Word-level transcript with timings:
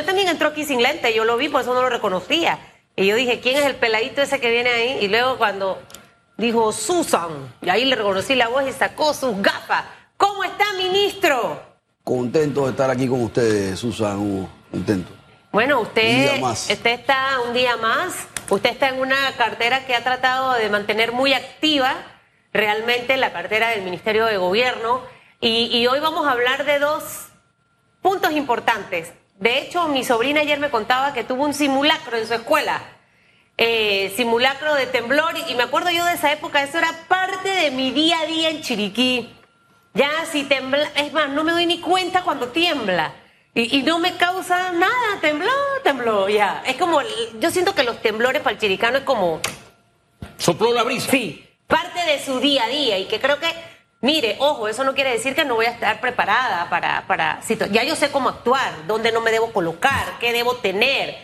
usted 0.00 0.06
también 0.06 0.28
entró 0.28 0.48
aquí 0.48 0.64
sin 0.64 0.82
lente, 0.82 1.12
yo 1.14 1.24
lo 1.24 1.36
vi, 1.36 1.48
por 1.48 1.60
eso 1.60 1.74
no 1.74 1.82
lo 1.82 1.90
reconocía. 1.90 2.58
Y 2.96 3.06
yo 3.06 3.16
dije, 3.16 3.40
¿quién 3.40 3.56
es 3.58 3.64
el 3.66 3.76
peladito 3.76 4.22
ese 4.22 4.40
que 4.40 4.50
viene 4.50 4.70
ahí? 4.70 4.98
Y 5.02 5.08
luego 5.08 5.36
cuando 5.36 5.80
dijo 6.36 6.72
Susan, 6.72 7.54
y 7.60 7.68
ahí 7.68 7.84
le 7.84 7.96
reconocí 7.96 8.34
la 8.34 8.48
voz 8.48 8.64
y 8.66 8.72
sacó 8.72 9.12
sus 9.12 9.40
gafas. 9.42 9.84
¿Cómo 10.16 10.42
está, 10.42 10.72
ministro? 10.78 11.62
Contento 12.02 12.64
de 12.64 12.70
estar 12.70 12.90
aquí 12.90 13.06
con 13.06 13.22
ustedes, 13.22 13.78
Susan, 13.78 14.18
Hugo. 14.18 14.48
Contento. 14.70 15.12
Bueno, 15.52 15.80
usted, 15.80 16.02
Un 16.02 16.22
día 16.22 16.40
más. 16.40 16.70
usted 16.70 16.90
está 16.90 17.40
un 17.46 17.52
día 17.52 17.76
más, 17.76 18.14
usted 18.48 18.70
está 18.70 18.88
en 18.88 19.00
una 19.00 19.32
cartera 19.36 19.84
que 19.84 19.94
ha 19.94 20.02
tratado 20.02 20.54
de 20.54 20.68
mantener 20.70 21.12
muy 21.12 21.34
activa 21.34 21.94
realmente 22.52 23.16
la 23.16 23.32
cartera 23.32 23.68
del 23.70 23.82
Ministerio 23.82 24.26
de 24.26 24.36
Gobierno 24.36 25.02
y, 25.40 25.66
y 25.76 25.86
hoy 25.88 26.00
vamos 26.00 26.26
a 26.26 26.32
hablar 26.32 26.64
de 26.64 26.78
dos 26.78 27.26
puntos 28.00 28.32
importantes. 28.32 29.12
De 29.40 29.58
hecho, 29.58 29.88
mi 29.88 30.04
sobrina 30.04 30.42
ayer 30.42 30.60
me 30.60 30.70
contaba 30.70 31.14
que 31.14 31.24
tuvo 31.24 31.44
un 31.44 31.54
simulacro 31.54 32.18
en 32.18 32.26
su 32.26 32.34
escuela, 32.34 32.82
eh, 33.56 34.12
simulacro 34.14 34.74
de 34.74 34.86
temblor 34.86 35.34
y 35.48 35.54
me 35.54 35.62
acuerdo 35.62 35.90
yo 35.90 36.04
de 36.04 36.12
esa 36.12 36.30
época, 36.30 36.62
eso 36.62 36.76
era 36.76 36.92
parte 37.08 37.48
de 37.48 37.70
mi 37.70 37.90
día 37.90 38.20
a 38.20 38.26
día 38.26 38.50
en 38.50 38.60
Chiriquí. 38.60 39.34
Ya 39.94 40.10
si 40.30 40.44
tembla, 40.44 40.90
es 40.94 41.10
más, 41.14 41.30
no 41.30 41.42
me 41.42 41.52
doy 41.52 41.64
ni 41.64 41.80
cuenta 41.80 42.22
cuando 42.22 42.48
tiembla. 42.48 43.14
Y, 43.54 43.78
y 43.78 43.82
no 43.82 43.98
me 43.98 44.14
causa 44.16 44.72
nada, 44.72 45.20
tembló, 45.22 45.50
tembló, 45.82 46.28
ya. 46.28 46.62
Es 46.66 46.76
como, 46.76 47.00
yo 47.40 47.50
siento 47.50 47.74
que 47.74 47.82
los 47.82 48.00
temblores 48.02 48.42
para 48.42 48.52
el 48.52 48.60
chiricano 48.60 48.98
es 48.98 49.04
como, 49.04 49.40
Sopló 50.36 50.72
la 50.72 50.82
brisa. 50.82 51.10
sí, 51.10 51.48
parte 51.66 51.98
de 52.04 52.22
su 52.22 52.40
día 52.40 52.64
a 52.64 52.68
día 52.68 52.98
y 52.98 53.06
que 53.06 53.18
creo 53.18 53.40
que, 53.40 53.48
mire, 54.00 54.36
ojo, 54.38 54.68
eso 54.68 54.84
no 54.84 54.94
quiere 54.94 55.12
decir 55.12 55.34
que 55.34 55.44
no 55.44 55.54
voy 55.54 55.66
a 55.66 55.70
estar 55.70 56.00
preparada 56.00 56.68
para, 56.70 57.04
para 57.06 57.40
ya 57.70 57.84
yo 57.84 57.96
sé 57.96 58.10
cómo 58.10 58.28
actuar, 58.28 58.86
dónde 58.86 59.12
no 59.12 59.20
me 59.20 59.30
debo 59.30 59.52
colocar, 59.52 60.18
qué 60.18 60.32
debo 60.32 60.56
tener. 60.56 61.16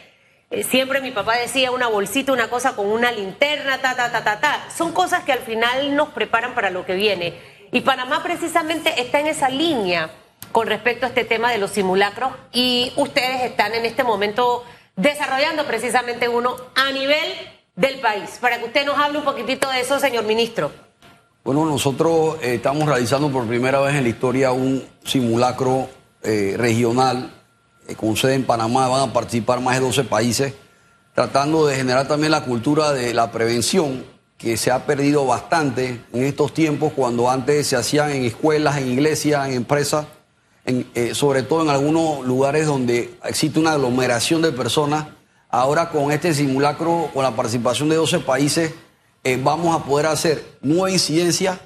Eh, 0.51 0.63
Siempre 0.63 1.01
mi 1.01 1.11
papá 1.11 1.37
decía 1.37 1.71
una 1.71 1.89
bolsita, 1.89 2.33
una 2.33 2.49
cosa 2.49 2.77
con 2.77 2.87
una 2.87 3.11
linterna, 3.11 3.79
ta, 3.79 3.97
ta, 3.97 4.13
ta, 4.13 4.23
ta, 4.23 4.41
ta. 4.41 4.69
Son 4.75 4.93
cosas 4.93 5.25
que 5.25 5.33
al 5.33 5.41
final 5.41 5.95
nos 5.97 6.11
preparan 6.11 6.55
para 6.55 6.71
lo 6.71 6.87
que 6.87 6.95
viene. 6.95 7.35
Y 7.73 7.81
Panamá 7.81 8.23
precisamente 8.23 9.01
está 9.01 9.21
en 9.21 9.27
esa 9.27 9.49
línea 9.49 10.11
con 10.53 10.69
respecto 10.69 11.05
a 11.05 11.09
este 11.09 11.25
tema 11.25 11.51
de 11.51 11.59
los 11.59 11.73
simulacros 11.73 12.33
y 12.53 12.93
ustedes 12.97 13.43
están 13.43 13.75
en 13.75 13.85
este 13.85 14.05
momento 14.05 14.65
desarrollando 14.95 15.67
precisamente 15.67 16.29
uno 16.29 16.57
a 16.75 16.93
nivel 16.93 17.35
del 17.75 18.01
país. 18.01 18.39
Para 18.41 18.59
que 18.59 18.65
usted 18.65 18.87
nos 18.87 18.99
hable 18.99 19.19
un 19.19 19.25
poquitito 19.25 19.69
de 19.69 19.81
eso, 19.81 19.99
señor 19.99 20.25
ministro. 20.25 20.86
Bueno, 21.47 21.65
nosotros 21.65 22.39
eh, 22.43 22.55
estamos 22.57 22.89
realizando 22.89 23.31
por 23.31 23.47
primera 23.47 23.79
vez 23.79 23.95
en 23.95 24.03
la 24.03 24.09
historia 24.09 24.51
un 24.51 24.83
simulacro 25.05 25.89
eh, 26.21 26.57
regional 26.59 27.33
eh, 27.87 27.95
con 27.95 28.17
sede 28.17 28.35
en 28.35 28.43
Panamá. 28.43 28.89
Van 28.89 29.11
a 29.11 29.13
participar 29.13 29.61
más 29.61 29.77
de 29.77 29.83
12 29.83 30.03
países, 30.03 30.55
tratando 31.15 31.65
de 31.69 31.77
generar 31.77 32.09
también 32.09 32.33
la 32.33 32.43
cultura 32.43 32.93
de 32.93 33.15
la 33.15 33.31
prevención, 33.31 34.05
que 34.37 34.57
se 34.57 34.73
ha 34.73 34.87
perdido 34.87 35.25
bastante 35.25 36.05
en 36.13 36.25
estos 36.25 36.53
tiempos, 36.53 36.93
cuando 36.93 37.31
antes 37.31 37.69
se 37.69 37.77
hacían 37.77 38.11
en 38.11 38.25
escuelas, 38.25 38.79
en 38.79 38.89
iglesias, 38.89 39.47
en 39.47 39.55
empresas, 39.55 40.05
eh, 40.65 41.15
sobre 41.15 41.45
todo 41.45 41.63
en 41.63 41.71
algunos 41.71 42.27
lugares 42.27 42.67
donde 42.67 43.15
existe 43.23 43.61
una 43.61 43.75
aglomeración 43.75 44.43
de 44.43 44.51
personas. 44.51 45.07
Ahora 45.49 45.91
con 45.91 46.11
este 46.11 46.35
simulacro, 46.35 47.09
con 47.15 47.23
la 47.23 47.37
participación 47.37 47.89
de 47.89 47.95
12 47.95 48.19
países, 48.19 48.73
eh, 49.27 49.41
vamos 49.43 49.75
a 49.75 49.85
poder 49.85 50.07
hacer 50.07 50.45
nueva 50.61 50.89
incidencia 50.89 51.61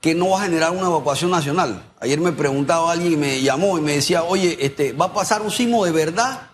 que 0.00 0.12
no 0.12 0.30
va 0.30 0.40
a 0.40 0.44
generar 0.46 0.72
una 0.72 0.88
evacuación 0.88 1.30
nacional. 1.30 1.80
Ayer 2.00 2.18
me 2.18 2.32
preguntaba 2.32 2.90
alguien 2.90 3.12
y 3.12 3.16
me 3.16 3.42
llamó 3.42 3.78
y 3.78 3.80
me 3.80 3.92
decía, 3.92 4.24
oye, 4.24 4.58
este, 4.60 4.92
¿va 4.92 5.04
a 5.04 5.12
pasar 5.12 5.40
un 5.40 5.52
sismo 5.52 5.84
de 5.84 5.92
verdad? 5.92 6.50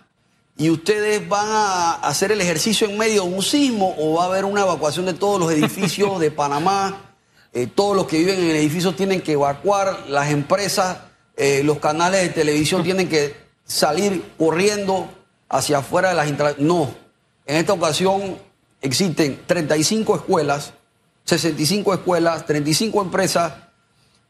¿Y 0.55 0.69
ustedes 0.69 1.27
van 1.27 1.47
a 1.49 1.93
hacer 1.93 2.31
el 2.31 2.39
ejercicio 2.39 2.87
en 2.87 2.99
medio 2.99 3.23
de 3.23 3.29
un 3.29 3.41
sismo 3.41 3.95
o 3.97 4.13
va 4.13 4.25
a 4.25 4.27
haber 4.27 4.45
una 4.45 4.61
evacuación 4.61 5.07
de 5.07 5.15
todos 5.15 5.39
los 5.39 5.51
edificios 5.51 6.19
de 6.19 6.29
Panamá? 6.29 7.15
Eh, 7.51 7.65
todos 7.65 7.95
los 7.95 8.05
que 8.05 8.19
viven 8.19 8.39
en 8.39 8.51
el 8.51 8.55
edificio 8.57 8.93
tienen 8.93 9.21
que 9.21 9.31
evacuar, 9.31 10.05
las 10.07 10.29
empresas, 10.29 10.99
eh, 11.35 11.63
los 11.63 11.79
canales 11.79 12.21
de 12.21 12.29
televisión 12.29 12.83
tienen 12.83 13.09
que 13.09 13.35
salir 13.65 14.23
corriendo 14.37 15.09
hacia 15.49 15.79
afuera 15.79 16.09
de 16.09 16.15
las. 16.15 16.59
No, 16.59 16.93
en 17.47 17.55
esta 17.55 17.73
ocasión 17.73 18.37
existen 18.83 19.41
35 19.47 20.15
escuelas, 20.17 20.73
65 21.23 21.93
escuelas, 21.93 22.45
35 22.45 23.01
empresas, 23.01 23.53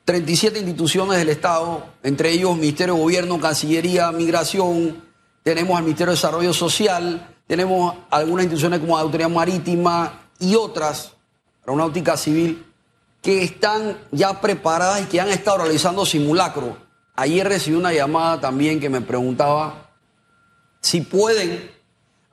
37 0.06 0.60
instituciones 0.60 1.18
del 1.18 1.30
Estado, 1.30 1.86
entre 2.04 2.32
ellos 2.32 2.56
Ministerio 2.56 2.94
de 2.94 3.02
Gobierno, 3.02 3.40
Cancillería, 3.40 4.12
Migración, 4.12 5.04
tenemos 5.42 5.76
al 5.78 5.84
Ministerio 5.84 6.12
de 6.12 6.18
Desarrollo 6.18 6.54
Social, 6.54 7.36
tenemos 7.48 7.96
algunas 8.10 8.46
instituciones 8.46 8.80
como 8.80 8.96
la 8.96 9.02
Autoridad 9.02 9.30
Marítima 9.30 10.30
y 10.40 10.56
otras, 10.56 11.14
Aeronáutica 11.62 12.16
Civil, 12.16 12.66
que 13.22 13.44
están 13.44 13.98
ya 14.12 14.40
preparadas 14.40 15.02
y 15.02 15.06
que 15.06 15.20
han 15.20 15.30
estado 15.30 15.60
realizando 15.60 16.06
simulacro. 16.06 16.78
Ayer 17.16 17.48
recibí 17.48 17.76
una 17.76 17.94
llamada 17.94 18.40
también 18.40 18.80
que 18.80 18.90
me 18.90 19.02
preguntaba 19.02 19.90
si 20.82 21.02
pueden 21.02 21.72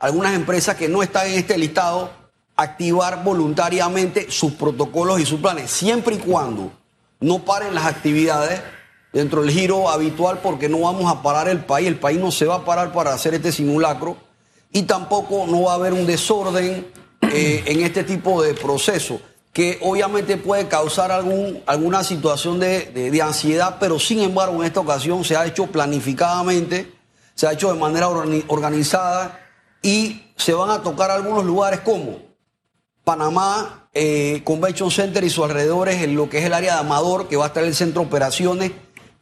algunas 0.00 0.34
empresas 0.34 0.74
que 0.76 0.88
no 0.88 1.02
están 1.02 1.28
en 1.28 1.34
este 1.34 1.56
listado 1.56 2.10
activar 2.56 3.22
voluntariamente 3.24 4.30
sus 4.30 4.52
protocolos 4.52 5.20
y 5.20 5.26
sus 5.26 5.40
planes, 5.40 5.70
siempre 5.70 6.16
y 6.16 6.18
cuando 6.18 6.72
no 7.20 7.38
paren 7.44 7.74
las 7.74 7.86
actividades 7.86 8.60
dentro 9.12 9.42
del 9.42 9.50
giro 9.50 9.88
habitual, 9.88 10.40
porque 10.42 10.68
no 10.68 10.80
vamos 10.80 11.10
a 11.10 11.22
parar 11.22 11.48
el 11.48 11.64
país, 11.64 11.88
el 11.88 11.96
país 11.98 12.18
no 12.18 12.30
se 12.30 12.46
va 12.46 12.56
a 12.56 12.64
parar 12.64 12.92
para 12.92 13.12
hacer 13.12 13.34
este 13.34 13.52
simulacro 13.52 14.16
y 14.72 14.82
tampoco 14.82 15.46
no 15.46 15.62
va 15.62 15.72
a 15.72 15.74
haber 15.76 15.92
un 15.92 16.06
desorden 16.06 16.86
eh, 17.22 17.62
en 17.66 17.80
este 17.80 18.04
tipo 18.04 18.42
de 18.42 18.54
proceso 18.54 19.20
que 19.52 19.78
obviamente 19.82 20.36
puede 20.36 20.68
causar 20.68 21.10
algún, 21.10 21.60
alguna 21.66 22.04
situación 22.04 22.60
de, 22.60 22.86
de- 22.86 23.20
ansiedad, 23.22 23.78
pero 23.80 23.98
sin 23.98 24.20
embargo 24.20 24.60
en 24.60 24.66
esta 24.66 24.78
ocasión 24.80 25.24
se 25.24 25.36
ha 25.36 25.44
hecho 25.44 25.66
planificadamente, 25.66 26.92
se 27.34 27.46
ha 27.48 27.52
hecho 27.52 27.72
de 27.72 27.78
manera 27.78 28.08
organi- 28.08 28.44
organizada 28.46 29.40
y 29.82 30.22
se 30.36 30.52
van 30.54 30.70
a 30.70 30.82
tocar 30.82 31.10
algunos 31.10 31.44
lugares 31.44 31.80
como 31.80 32.18
Panamá 33.04 33.88
eh, 33.94 34.42
Convention 34.44 34.90
Center 34.90 35.24
y 35.24 35.30
sus 35.30 35.44
alrededores, 35.44 36.02
en 36.02 36.14
lo 36.14 36.28
que 36.28 36.38
es 36.38 36.44
el 36.44 36.52
área 36.52 36.74
de 36.74 36.80
Amador, 36.80 37.28
que 37.28 37.36
va 37.36 37.44
a 37.44 37.48
estar 37.48 37.64
el 37.64 37.74
centro 37.74 38.02
de 38.02 38.08
operaciones, 38.08 38.72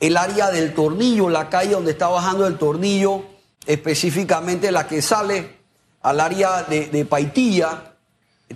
el 0.00 0.16
área 0.16 0.50
del 0.50 0.74
tornillo, 0.74 1.28
la 1.28 1.48
calle 1.48 1.72
donde 1.72 1.92
está 1.92 2.08
bajando 2.08 2.46
el 2.46 2.58
tornillo, 2.58 3.22
específicamente 3.66 4.70
la 4.72 4.86
que 4.86 5.00
sale 5.02 5.56
al 6.02 6.20
área 6.20 6.64
de, 6.64 6.86
de 6.86 7.04
Paitilla. 7.04 7.94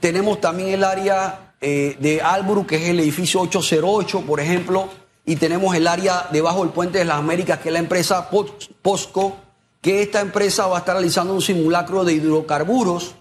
Tenemos 0.01 0.41
también 0.41 0.71
el 0.71 0.85
área 0.85 1.55
eh, 1.61 1.97
de 2.01 2.21
Alburu, 2.21 2.67
que 2.67 2.77
es 2.77 2.89
el 2.91 3.01
edificio 3.01 3.41
808, 3.43 4.23
por 4.23 4.41
ejemplo, 4.41 4.89
y 5.25 5.37
tenemos 5.37 5.75
el 5.77 5.87
área 5.87 6.29
debajo 6.33 6.61
del 6.65 6.73
Puente 6.73 6.99
de 6.99 7.05
las 7.05 7.19
Américas, 7.19 7.61
que 7.61 7.69
es 7.69 7.73
la 7.73 7.79
empresa 7.79 8.29
Pos- 8.29 8.71
Posco, 8.83 9.37
que 9.82 10.00
esta 10.03 10.20
empresa 10.20 10.66
va 10.69 10.76
a 10.76 10.78
estar 10.81 10.94
realizando 10.94 11.34
un 11.34 11.43
simulacro 11.43 12.04
de 12.04 12.15
hidrocarburos 12.15 13.15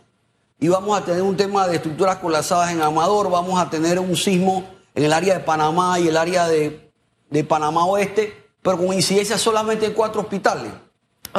y 0.60 0.68
vamos 0.70 0.98
a 0.98 1.04
tener 1.04 1.24
un 1.24 1.36
tema 1.36 1.68
de 1.68 1.76
estructuras 1.78 2.18
colapsadas 2.18 2.72
en 2.72 2.82
Amador, 2.82 3.30
vamos 3.30 3.60
a 3.60 3.70
tener 3.70 4.00
un 4.00 4.16
sismo 4.16 4.64
en 4.96 5.04
el 5.04 5.12
área 5.12 5.34
de 5.34 5.40
Panamá 5.42 6.00
y 6.00 6.08
el 6.08 6.16
área 6.16 6.48
de, 6.48 6.92
de 7.30 7.44
Panamá 7.44 7.86
Oeste, 7.86 8.46
pero 8.62 8.78
con 8.78 8.94
incidencia 8.94 9.38
solamente 9.38 9.88
en 9.88 9.94
cuatro 9.94 10.22
hospitales. 10.22 10.72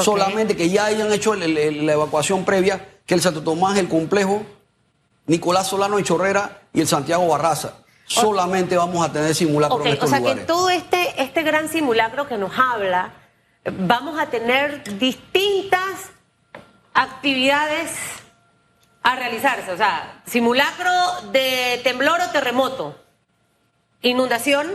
Solamente 0.01 0.57
que 0.57 0.69
ya 0.71 0.87
hayan 0.87 1.13
hecho 1.13 1.35
el- 1.35 1.57
el- 1.57 1.87
la 1.87 1.93
evacuación 1.93 2.45
previa, 2.45 2.89
que 3.07 3.15
el 3.15 3.21
Santo 3.21 3.43
Tomás, 3.43 3.79
el 3.79 3.89
complejo, 3.89 4.43
Nicolás 5.27 5.69
Solano 5.69 5.99
y 5.99 6.03
Chorrera 6.03 6.63
y 6.73 6.81
el 6.81 6.89
Santiago 6.89 7.29
Barraza. 7.29 7.75
Solamente 8.07 8.77
vamos 8.77 9.07
a 9.07 9.13
tener 9.13 9.35
simulacros 9.35 9.79
Ok, 9.81 9.87
en 9.87 9.93
o 9.93 9.95
estos 9.95 10.11
sea 10.11 10.19
que 10.19 10.35
todo 10.47 10.69
este, 10.71 11.23
este 11.23 11.43
gran 11.43 11.69
simulacro 11.69 12.27
que 12.27 12.37
nos 12.39 12.53
habla, 12.59 13.13
vamos 13.65 14.19
a 14.19 14.27
tener 14.27 14.99
distintas 14.99 16.11
actividades 16.95 17.91
a 19.03 19.17
realizarse. 19.17 19.73
O 19.73 19.77
sea, 19.77 20.23
simulacro 20.27 20.91
de 21.33 21.81
temblor 21.83 22.21
o 22.21 22.31
terremoto, 22.31 22.97
inundación. 24.03 24.71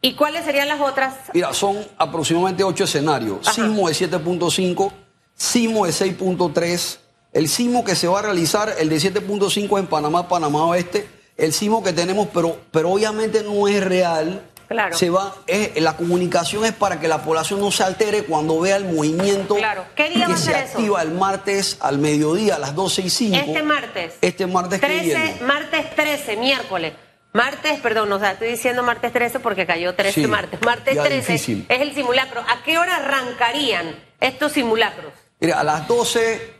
¿Y 0.00 0.14
cuáles 0.14 0.44
serían 0.44 0.68
las 0.68 0.80
otras? 0.80 1.14
Mira, 1.34 1.52
son 1.52 1.84
aproximadamente 1.98 2.62
ocho 2.62 2.84
escenarios. 2.84 3.46
Ajá. 3.46 3.54
Sismo 3.54 3.88
de 3.88 3.94
7.5, 3.94 4.92
sismo 5.34 5.86
de 5.86 5.92
6.3, 5.92 6.98
el 7.32 7.48
sismo 7.48 7.84
que 7.84 7.96
se 7.96 8.06
va 8.06 8.20
a 8.20 8.22
realizar, 8.22 8.74
el 8.78 8.88
de 8.88 8.96
7.5 8.96 9.78
en 9.78 9.86
Panamá, 9.86 10.28
Panamá 10.28 10.64
Oeste, 10.66 11.08
el 11.36 11.52
sismo 11.52 11.82
que 11.82 11.92
tenemos, 11.92 12.28
pero, 12.32 12.58
pero 12.70 12.90
obviamente 12.90 13.42
no 13.42 13.66
es 13.66 13.82
real. 13.82 14.42
Claro. 14.68 14.96
Se 14.96 15.10
va, 15.10 15.34
es- 15.46 15.80
la 15.80 15.96
comunicación 15.96 16.64
es 16.64 16.72
para 16.72 16.98
que 16.98 17.06
la 17.08 17.22
población 17.22 17.60
no 17.60 17.70
se 17.70 17.82
altere 17.84 18.24
cuando 18.24 18.58
vea 18.60 18.76
el 18.76 18.84
movimiento 18.86 19.54
Claro. 19.56 19.84
¿Qué 19.94 20.08
día 20.10 20.26
que 20.26 20.32
va 20.32 20.38
a 20.38 20.40
se 20.42 20.50
eso? 20.50 20.78
activa 20.78 21.02
el 21.02 21.12
martes 21.12 21.76
al 21.80 21.98
mediodía 21.98 22.56
a 22.56 22.58
las 22.58 22.74
12 22.74 23.02
y 23.02 23.10
5. 23.10 23.36
Este 23.36 23.62
martes. 23.62 24.14
Este 24.20 24.46
martes 24.46 24.80
que 24.80 24.86
13, 24.86 25.04
viene. 25.04 25.36
martes 25.42 25.94
13, 25.94 26.36
miércoles. 26.36 26.92
Martes, 27.32 27.78
perdón, 27.80 28.10
o 28.12 28.18
sea, 28.18 28.32
estoy 28.32 28.48
diciendo 28.48 28.82
martes 28.82 29.12
13 29.12 29.40
porque 29.40 29.66
cayó 29.66 29.94
13 29.94 30.22
Sí, 30.22 30.26
martes. 30.26 30.58
Martes 30.62 30.94
ya 30.94 31.02
13 31.04 31.32
difícil. 31.34 31.66
es 31.68 31.80
el 31.82 31.94
simulacro. 31.94 32.40
¿A 32.40 32.62
qué 32.64 32.78
hora 32.78 32.96
arrancarían 32.96 33.94
estos 34.20 34.52
simulacros? 34.52 35.12
Mira, 35.38 35.60
a 35.60 35.64
las 35.64 35.86
12 35.86 36.54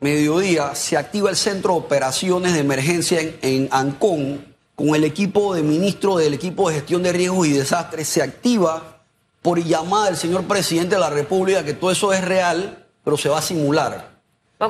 mediodía 0.00 0.74
se 0.74 0.96
activa 0.96 1.28
el 1.30 1.36
centro 1.36 1.72
de 1.74 1.78
operaciones 1.80 2.54
de 2.54 2.60
emergencia 2.60 3.20
en, 3.20 3.38
en 3.42 3.68
Ancón 3.72 4.47
con 4.78 4.94
el 4.94 5.02
equipo 5.02 5.56
de 5.56 5.64
ministro 5.64 6.18
del 6.18 6.34
equipo 6.34 6.68
de 6.68 6.76
gestión 6.76 7.02
de 7.02 7.12
riesgos 7.12 7.48
y 7.48 7.52
desastres. 7.52 8.08
Se 8.08 8.22
activa 8.22 9.00
por 9.42 9.60
llamada 9.60 10.06
del 10.06 10.16
señor 10.16 10.44
presidente 10.44 10.94
de 10.94 11.00
la 11.00 11.10
República 11.10 11.64
que 11.64 11.74
todo 11.74 11.90
eso 11.90 12.12
es 12.12 12.24
real, 12.24 12.86
pero 13.02 13.16
se 13.16 13.28
va 13.28 13.38
a 13.38 13.42
simular. 13.42 14.20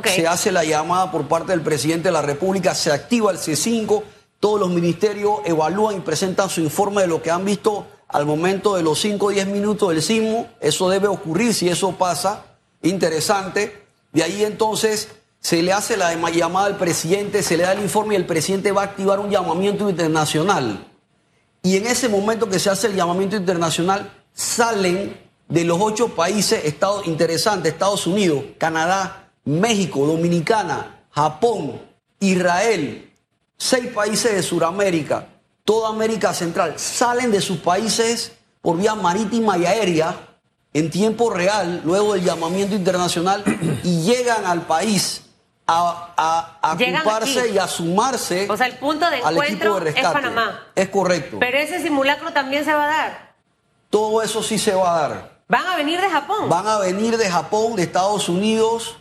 Se 0.06 0.26
hace 0.26 0.50
la 0.50 0.64
llamada 0.64 1.12
por 1.12 1.28
parte 1.28 1.52
del 1.52 1.60
presidente 1.60 2.08
de 2.08 2.12
la 2.12 2.22
República, 2.22 2.75
se 2.75 2.90
activa 2.90 3.31
el 3.31 3.37
C5, 3.37 4.02
todos 4.40 4.58
los 4.58 4.70
ministerios 4.70 5.40
evalúan 5.44 5.96
y 5.96 6.00
presentan 6.00 6.49
su 6.49 6.62
informe 6.62 7.02
de 7.02 7.08
lo 7.08 7.20
que 7.20 7.31
han 7.31 7.44
visto 7.44 7.87
al 8.08 8.25
momento 8.25 8.76
de 8.76 8.82
los 8.82 8.99
5 9.00 9.26
o 9.26 9.28
10 9.28 9.49
minutos 9.49 9.90
del 9.90 10.02
sismo. 10.02 10.49
Eso 10.58 10.88
debe 10.88 11.08
ocurrir 11.08 11.52
si 11.52 11.69
eso 11.69 11.93
pasa. 11.93 12.46
Interesante. 12.81 13.84
De 14.12 14.22
ahí 14.22 14.43
entonces 14.43 15.08
se 15.40 15.62
le 15.62 15.73
hace 15.73 15.96
la 15.96 16.14
llamada 16.31 16.67
al 16.67 16.76
presidente, 16.76 17.43
se 17.43 17.56
le 17.56 17.62
da 17.62 17.73
el 17.73 17.81
informe 17.81 18.14
y 18.14 18.17
el 18.17 18.26
presidente 18.26 18.73
va 18.73 18.82
a 18.82 18.85
activar 18.87 19.20
un 19.20 19.31
llamamiento 19.31 19.88
internacional. 19.88 20.85
Y 21.62 21.76
en 21.76 21.87
ese 21.87 22.08
momento 22.08 22.49
que 22.49 22.58
se 22.58 22.70
hace 22.70 22.88
el 22.88 22.96
llamamiento 22.96 23.37
internacional, 23.37 24.12
salen 24.32 25.19
de 25.49 25.64
los 25.64 25.79
ocho 25.81 26.14
países 26.14 26.64
Estados, 26.64 27.06
interesantes, 27.06 27.73
Estados 27.73 28.06
Unidos, 28.06 28.44
Canadá, 28.58 29.31
México, 29.44 30.06
Dominicana, 30.06 31.05
Japón, 31.11 31.81
Israel, 32.20 33.11
seis 33.56 33.87
países 33.88 34.34
de 34.34 34.43
Sudamérica, 34.43 35.29
toda 35.64 35.88
América 35.88 36.34
Central, 36.34 36.75
salen 36.76 37.31
de 37.31 37.41
sus 37.41 37.58
países 37.58 38.32
por 38.61 38.76
vía 38.76 38.94
marítima 38.94 39.56
y 39.56 39.67
aérea 39.67 40.17
en 40.75 40.91
tiempo 40.91 41.31
real, 41.31 41.82
luego 41.84 42.14
del 42.14 42.25
llamamiento 42.25 42.75
internacional, 42.75 43.43
y 43.82 44.02
llegan 44.02 44.44
al 44.44 44.67
país 44.67 45.23
a, 45.69 46.15
a- 46.17 46.59
a 46.62 46.73
ocuparse 46.73 47.41
aquí. 47.41 47.50
y 47.50 47.59
a 47.59 47.69
sumarse 47.69 48.47
O 48.50 48.56
sea, 48.56 48.67
el 48.67 48.76
punto 48.79 49.09
de 49.11 49.19
encuentro 49.19 49.79
de 49.81 49.91
es. 49.91 49.97
Panamá. 50.03 50.67
Es 50.75 50.88
correcto. 50.88 51.37
Pero 51.38 51.59
ese 51.59 51.81
simulacro 51.82 52.32
también 52.32 52.65
se 52.65 52.73
va 52.73 52.85
a 52.85 52.88
dar. 52.88 53.35
Todo 53.91 54.23
eso 54.23 54.43
sí 54.43 54.59
se 54.59 54.75
va 54.75 54.97
a 54.97 55.00
dar. 55.09 55.38
Van 55.49 55.67
a 55.67 55.76
venir 55.76 56.00
de 56.00 56.09
Japón. 56.11 56.49
Van 56.49 56.67
a 56.67 56.79
venir 56.79 57.17
de 57.17 57.31
Japón, 57.31 57.76
de 57.76 57.82
Estados 57.85 58.29
Unidos, 58.29 58.97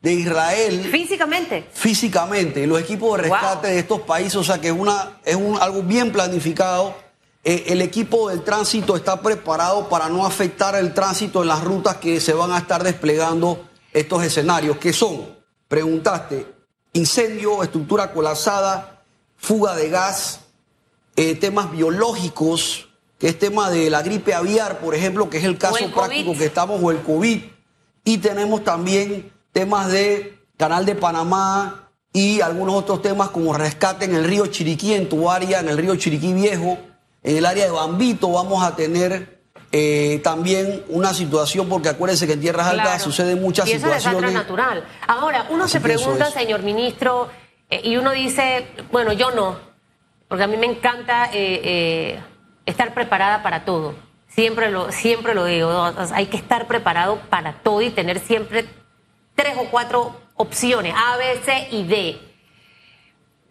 de 0.00 0.12
Israel, 0.14 0.88
Físicamente. 0.90 1.68
físicamente. 1.72 2.66
Los 2.66 2.80
equipos 2.80 3.16
de 3.16 3.24
rescate 3.28 3.66
Wow. 3.66 3.74
de 3.74 3.78
estos 3.78 4.00
países, 4.00 4.36
o 4.36 4.44
sea 4.44 4.58
que 4.60 4.68
es, 4.68 4.74
una, 4.74 5.18
es 5.24 5.36
un, 5.36 5.58
algo 5.60 5.82
bien 5.82 6.10
planificado. 6.12 6.94
Eh, 7.44 7.64
el 7.68 7.80
equipo 7.82 8.28
del 8.30 8.42
tránsito 8.42 8.96
está 8.96 9.20
preparado 9.20 9.88
para 9.88 10.08
no 10.10 10.24
afectar 10.26 10.74
el 10.74 10.92
tránsito 10.94 11.42
en 11.42 11.48
las 11.48 11.62
rutas 11.64 11.96
que 11.96 12.20
se 12.20 12.32
van 12.34 12.52
a 12.52 12.58
estar 12.58 12.82
desplegando 12.82 13.66
estos 13.92 14.22
escenarios, 14.22 14.76
que 14.78 14.92
son, 14.94 15.38
preguntaste, 15.70 16.52
incendio, 16.94 17.62
estructura 17.62 18.12
colapsada, 18.12 19.04
fuga 19.36 19.76
de 19.76 19.88
gas, 19.88 20.40
eh, 21.14 21.36
temas 21.36 21.70
biológicos, 21.70 22.88
que 23.20 23.28
es 23.28 23.38
tema 23.38 23.70
de 23.70 23.88
la 23.88 24.02
gripe 24.02 24.34
aviar, 24.34 24.80
por 24.80 24.96
ejemplo, 24.96 25.30
que 25.30 25.38
es 25.38 25.44
el 25.44 25.58
caso 25.58 25.78
el 25.78 25.92
práctico 25.92 26.30
COVID. 26.30 26.38
que 26.38 26.44
estamos, 26.44 26.80
o 26.82 26.90
el 26.90 27.00
COVID. 27.02 27.44
Y 28.04 28.18
tenemos 28.18 28.64
también 28.64 29.32
temas 29.52 29.92
de 29.92 30.40
Canal 30.56 30.84
de 30.84 30.96
Panamá 30.96 31.88
y 32.12 32.40
algunos 32.40 32.74
otros 32.74 33.00
temas 33.00 33.28
como 33.28 33.52
rescate 33.52 34.06
en 34.06 34.16
el 34.16 34.24
río 34.24 34.48
Chiriquí, 34.48 34.94
en 34.94 35.08
tu 35.08 35.30
área, 35.30 35.60
en 35.60 35.68
el 35.68 35.78
río 35.78 35.94
Chiriquí 35.94 36.32
Viejo. 36.32 36.78
En 37.22 37.36
el 37.36 37.46
área 37.46 37.66
de 37.66 37.70
Bambito 37.70 38.32
vamos 38.32 38.64
a 38.64 38.74
tener 38.74 39.39
eh, 39.72 40.20
también 40.24 40.84
una 40.88 41.14
situación, 41.14 41.68
porque 41.68 41.88
acuérdense 41.90 42.26
que 42.26 42.32
en 42.34 42.40
tierras 42.40 42.66
altas 42.66 42.86
Claro. 42.86 43.04
suceden 43.04 43.40
muchas 43.40 43.68
y 43.68 43.72
eso 43.72 43.86
es 43.86 44.02
situaciones. 44.02 44.32
natural. 44.34 44.84
Ahora, 45.06 45.46
uno 45.50 45.64
Así 45.64 45.72
se 45.74 45.80
pregunta, 45.80 46.28
es. 46.28 46.34
señor 46.34 46.62
ministro, 46.62 47.28
eh, 47.70 47.80
y 47.84 47.96
uno 47.96 48.10
dice, 48.10 48.66
bueno, 48.90 49.12
yo 49.12 49.30
no, 49.30 49.56
porque 50.28 50.44
a 50.44 50.46
mí 50.48 50.56
me 50.56 50.66
encanta 50.66 51.26
eh, 51.32 51.60
eh, 51.62 52.20
estar 52.66 52.92
preparada 52.94 53.42
para 53.42 53.64
todo. 53.64 53.94
Siempre 54.28 54.70
lo, 54.70 54.90
siempre 54.92 55.34
lo 55.34 55.44
digo, 55.44 55.70
¿no? 55.72 55.84
O 56.02 56.06
sea, 56.06 56.16
hay 56.16 56.26
que 56.26 56.36
estar 56.36 56.66
preparado 56.66 57.20
para 57.30 57.54
todo 57.62 57.82
y 57.82 57.90
tener 57.90 58.18
siempre 58.20 58.64
tres 59.34 59.54
o 59.56 59.64
cuatro 59.70 60.20
opciones, 60.36 60.94
A, 60.96 61.16
B, 61.16 61.40
C 61.44 61.68
y 61.72 61.82
D. 61.84 62.20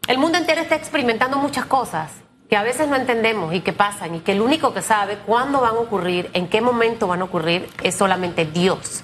El 0.07 0.17
mundo 0.17 0.37
entero 0.37 0.61
está 0.61 0.75
experimentando 0.75 1.37
muchas 1.37 1.65
cosas 1.65 2.11
que 2.49 2.57
a 2.57 2.63
veces 2.63 2.87
no 2.87 2.95
entendemos 2.95 3.53
y 3.53 3.61
que 3.61 3.73
pasan 3.73 4.15
y 4.15 4.19
que 4.21 4.31
el 4.31 4.41
único 4.41 4.73
que 4.73 4.81
sabe 4.81 5.17
cuándo 5.19 5.61
van 5.61 5.75
a 5.75 5.79
ocurrir, 5.79 6.31
en 6.33 6.47
qué 6.47 6.61
momento 6.61 7.07
van 7.07 7.21
a 7.21 7.25
ocurrir, 7.25 7.69
es 7.83 7.95
solamente 7.95 8.45
Dios. 8.45 9.03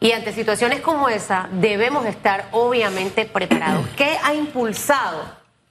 Y 0.00 0.12
ante 0.12 0.32
situaciones 0.32 0.82
como 0.82 1.08
esa 1.08 1.48
debemos 1.50 2.04
estar 2.04 2.46
obviamente 2.52 3.24
preparados. 3.24 3.86
¿Qué 3.96 4.18
ha 4.22 4.34
impulsado 4.34 5.22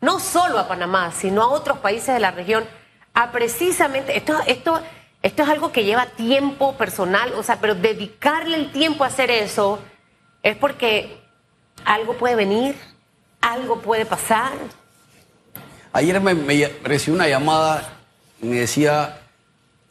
no 0.01 0.19
solo 0.19 0.57
a 0.57 0.67
Panamá, 0.67 1.11
sino 1.11 1.43
a 1.43 1.47
otros 1.47 1.77
países 1.77 2.13
de 2.13 2.19
la 2.19 2.31
región 2.31 2.65
a 3.13 3.31
precisamente, 3.31 4.17
esto, 4.17 4.35
esto, 4.47 4.81
esto 5.21 5.43
es 5.43 5.49
algo 5.49 5.71
que 5.71 5.85
lleva 5.85 6.07
tiempo 6.07 6.75
personal, 6.75 7.31
o 7.35 7.43
sea, 7.43 7.59
pero 7.61 7.75
dedicarle 7.75 8.57
el 8.57 8.71
tiempo 8.71 9.03
a 9.03 9.07
hacer 9.07 9.29
eso 9.29 9.79
es 10.41 10.57
porque 10.57 11.21
algo 11.85 12.15
puede 12.15 12.35
venir, 12.35 12.75
algo 13.39 13.79
puede 13.81 14.05
pasar. 14.05 14.51
Ayer 15.95 16.19
me, 16.19 16.33
me 16.33 16.67
recibí 16.83 17.15
una 17.15 17.27
llamada 17.27 17.99
y 18.41 18.47
me 18.47 18.59
decía, 18.61 19.21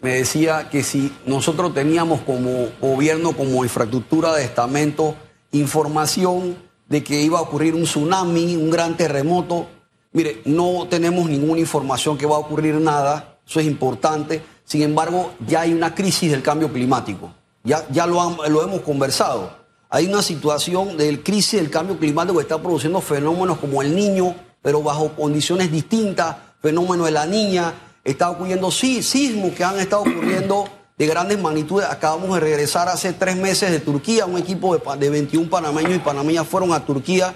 me 0.00 0.14
decía 0.14 0.68
que 0.68 0.82
si 0.82 1.12
nosotros 1.26 1.72
teníamos 1.72 2.22
como 2.22 2.70
gobierno, 2.80 3.32
como 3.32 3.62
infraestructura 3.62 4.34
de 4.34 4.44
estamento, 4.44 5.14
información 5.52 6.56
de 6.88 7.04
que 7.04 7.20
iba 7.22 7.38
a 7.38 7.42
ocurrir 7.42 7.76
un 7.76 7.84
tsunami, 7.84 8.56
un 8.56 8.68
gran 8.68 8.96
terremoto. 8.96 9.68
Mire, 10.12 10.42
no 10.44 10.88
tenemos 10.90 11.30
ninguna 11.30 11.60
información 11.60 12.18
que 12.18 12.26
va 12.26 12.34
a 12.34 12.40
ocurrir 12.40 12.74
nada, 12.74 13.38
eso 13.46 13.60
es 13.60 13.66
importante. 13.66 14.42
Sin 14.64 14.82
embargo, 14.82 15.32
ya 15.46 15.60
hay 15.60 15.72
una 15.72 15.94
crisis 15.94 16.32
del 16.32 16.42
cambio 16.42 16.72
climático. 16.72 17.32
Ya, 17.62 17.86
ya 17.90 18.08
lo, 18.08 18.44
lo 18.48 18.62
hemos 18.64 18.80
conversado. 18.80 19.56
Hay 19.88 20.08
una 20.08 20.20
situación 20.20 20.96
de 20.96 21.22
crisis 21.22 21.60
del 21.60 21.70
cambio 21.70 21.96
climático 21.96 22.38
que 22.38 22.42
está 22.42 22.60
produciendo 22.60 23.00
fenómenos 23.00 23.58
como 23.58 23.82
el 23.82 23.94
niño, 23.94 24.34
pero 24.62 24.82
bajo 24.82 25.12
condiciones 25.12 25.70
distintas, 25.70 26.36
fenómeno 26.62 27.04
de 27.04 27.10
la 27.10 27.26
niña, 27.26 27.74
está 28.04 28.30
ocurriendo 28.30 28.70
sí, 28.70 29.02
sismos 29.02 29.52
que 29.52 29.64
han 29.64 29.78
estado 29.78 30.02
ocurriendo 30.02 30.68
de 30.96 31.06
grandes 31.06 31.40
magnitudes. 31.40 31.88
Acabamos 31.88 32.34
de 32.34 32.40
regresar 32.40 32.88
hace 32.88 33.12
tres 33.12 33.36
meses 33.36 33.70
de 33.70 33.80
Turquía, 33.80 34.24
un 34.26 34.38
equipo 34.38 34.76
de, 34.76 34.96
de 34.98 35.10
21 35.10 35.50
panameños 35.50 35.96
y 35.96 35.98
panameñas 35.98 36.46
fueron 36.46 36.72
a 36.72 36.84
Turquía 36.84 37.34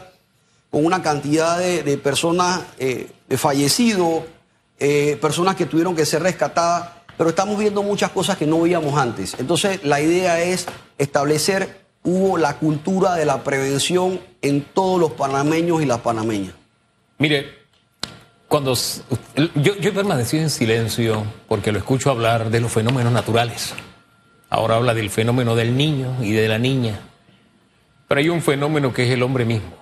con 0.70 0.84
una 0.84 1.02
cantidad 1.02 1.58
de, 1.58 1.98
personas 1.98 2.60
eh, 2.78 3.10
fallecidos, 3.30 4.24
eh, 4.78 5.16
personas 5.20 5.56
que 5.56 5.66
tuvieron 5.66 5.94
que 5.94 6.04
ser 6.04 6.22
rescatadas, 6.22 6.90
pero 7.16 7.30
estamos 7.30 7.58
viendo 7.58 7.82
muchas 7.82 8.10
cosas 8.10 8.36
que 8.36 8.46
no 8.46 8.60
veíamos 8.60 8.98
antes. 8.98 9.36
Entonces, 9.38 9.82
la 9.84 10.00
idea 10.00 10.40
es 10.42 10.66
establecer, 10.98 11.80
hubo 12.02 12.36
la 12.36 12.58
cultura 12.58 13.14
de 13.14 13.24
la 13.24 13.42
prevención 13.42 14.20
en 14.42 14.62
todos 14.62 15.00
los 15.00 15.12
panameños 15.12 15.82
y 15.82 15.86
las 15.86 16.00
panameñas. 16.00 16.54
Mire, 17.18 17.66
cuando 18.48 18.74
yo, 19.54 19.76
yo 19.76 19.90
he 19.90 19.92
permanecido 19.92 20.42
en 20.42 20.50
silencio 20.50 21.24
porque 21.48 21.72
lo 21.72 21.78
escucho 21.78 22.10
hablar 22.10 22.50
de 22.50 22.60
los 22.60 22.72
fenómenos 22.72 23.12
naturales. 23.12 23.74
Ahora 24.50 24.76
habla 24.76 24.94
del 24.94 25.10
fenómeno 25.10 25.56
del 25.56 25.76
niño 25.76 26.16
y 26.22 26.32
de 26.32 26.48
la 26.48 26.58
niña. 26.58 27.00
Pero 28.06 28.20
hay 28.20 28.28
un 28.28 28.42
fenómeno 28.42 28.92
que 28.92 29.04
es 29.04 29.10
el 29.10 29.22
hombre 29.22 29.44
mismo. 29.44 29.76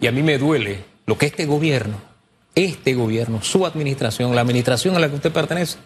Y 0.00 0.06
a 0.06 0.12
mí 0.12 0.22
me 0.22 0.38
duele 0.38 0.84
lo 1.06 1.18
que 1.18 1.26
este 1.26 1.46
gobierno, 1.46 1.96
este 2.54 2.94
gobierno, 2.94 3.42
su 3.42 3.66
administración, 3.66 4.34
la 4.34 4.42
administración 4.42 4.94
a 4.94 4.98
la 4.98 5.08
que 5.08 5.16
usted 5.16 5.32
pertenece, 5.32 5.78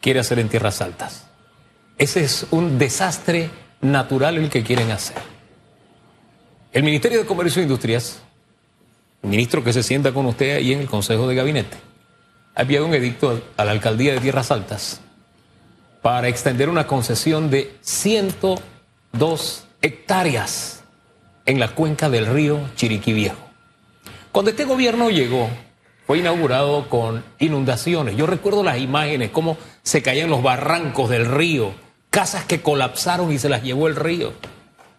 quiere 0.00 0.20
hacer 0.20 0.38
en 0.38 0.48
tierras 0.48 0.80
altas. 0.80 1.26
Ese 1.96 2.22
es 2.22 2.46
un 2.50 2.78
desastre 2.78 3.50
natural 3.80 4.38
el 4.38 4.50
que 4.50 4.62
quieren 4.62 4.90
hacer. 4.90 5.16
El 6.72 6.84
Ministerio 6.84 7.18
de 7.18 7.26
Comercio 7.26 7.60
e 7.60 7.64
Industrias 7.64 8.22
ministro 9.22 9.64
que 9.64 9.72
se 9.72 9.82
sienta 9.82 10.12
con 10.12 10.26
usted 10.26 10.56
ahí 10.56 10.72
en 10.72 10.80
el 10.80 10.86
Consejo 10.86 11.26
de 11.26 11.34
Gabinete, 11.34 11.76
ha 12.54 12.62
enviado 12.62 12.86
un 12.86 12.94
edicto 12.94 13.40
a 13.56 13.64
la 13.64 13.72
alcaldía 13.72 14.14
de 14.14 14.20
Tierras 14.20 14.50
Altas 14.50 15.00
para 16.02 16.28
extender 16.28 16.68
una 16.68 16.86
concesión 16.86 17.50
de 17.50 17.76
102 17.82 19.64
hectáreas 19.82 20.82
en 21.46 21.60
la 21.60 21.68
cuenca 21.68 22.08
del 22.10 22.26
río 22.26 22.60
Chiriquí 22.76 23.12
Viejo. 23.12 23.38
Cuando 24.32 24.50
este 24.50 24.64
gobierno 24.64 25.10
llegó, 25.10 25.48
fue 26.06 26.18
inaugurado 26.18 26.88
con 26.88 27.24
inundaciones. 27.38 28.16
Yo 28.16 28.26
recuerdo 28.26 28.62
las 28.62 28.78
imágenes, 28.78 29.30
cómo 29.30 29.58
se 29.82 30.02
caían 30.02 30.30
los 30.30 30.42
barrancos 30.42 31.10
del 31.10 31.26
río, 31.26 31.74
casas 32.10 32.44
que 32.44 32.62
colapsaron 32.62 33.32
y 33.32 33.38
se 33.38 33.48
las 33.48 33.62
llevó 33.62 33.88
el 33.88 33.96
río. 33.96 34.32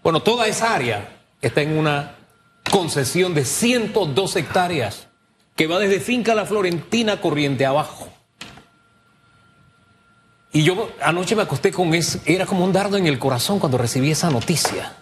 Bueno, 0.04 0.22
toda 0.22 0.48
esa 0.48 0.76
área 0.76 1.18
está 1.42 1.62
en 1.62 1.78
una 1.78 2.16
concesión 2.70 3.34
de 3.34 3.46
102 3.46 4.36
hectáreas 4.36 5.08
que 5.56 5.68
va 5.68 5.80
desde 5.80 6.00
Finca 6.00 6.36
La 6.36 6.46
Florentina 6.46 7.20
Corriente 7.20 7.66
abajo. 7.66 8.08
Y 10.52 10.64
yo 10.64 10.90
anoche 11.02 11.36
me 11.36 11.44
acosté 11.44 11.72
con 11.72 11.94
eso, 11.94 12.20
era 12.26 12.46
como 12.46 12.64
un 12.64 12.74
dardo 12.74 12.98
en 12.98 13.06
el 13.06 13.20
corazón 13.20 13.60
cuando 13.60 13.78
recibí 13.78 14.12
esa 14.12 14.32
noticia. 14.32 14.94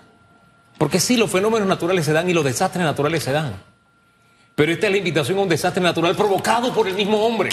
Porque 0.77 0.99
sí, 0.99 1.15
los 1.15 1.31
fenómenos 1.31 1.67
naturales 1.67 2.05
se 2.05 2.13
dan 2.13 2.29
y 2.29 2.33
los 2.33 2.43
desastres 2.43 2.83
naturales 2.83 3.23
se 3.23 3.31
dan. 3.31 3.61
Pero 4.55 4.71
esta 4.71 4.87
es 4.87 4.91
la 4.91 4.97
invitación 4.97 5.37
a 5.37 5.41
un 5.41 5.49
desastre 5.49 5.81
natural 5.81 6.15
provocado 6.15 6.73
por 6.73 6.87
el 6.87 6.95
mismo 6.95 7.25
hombre. 7.25 7.49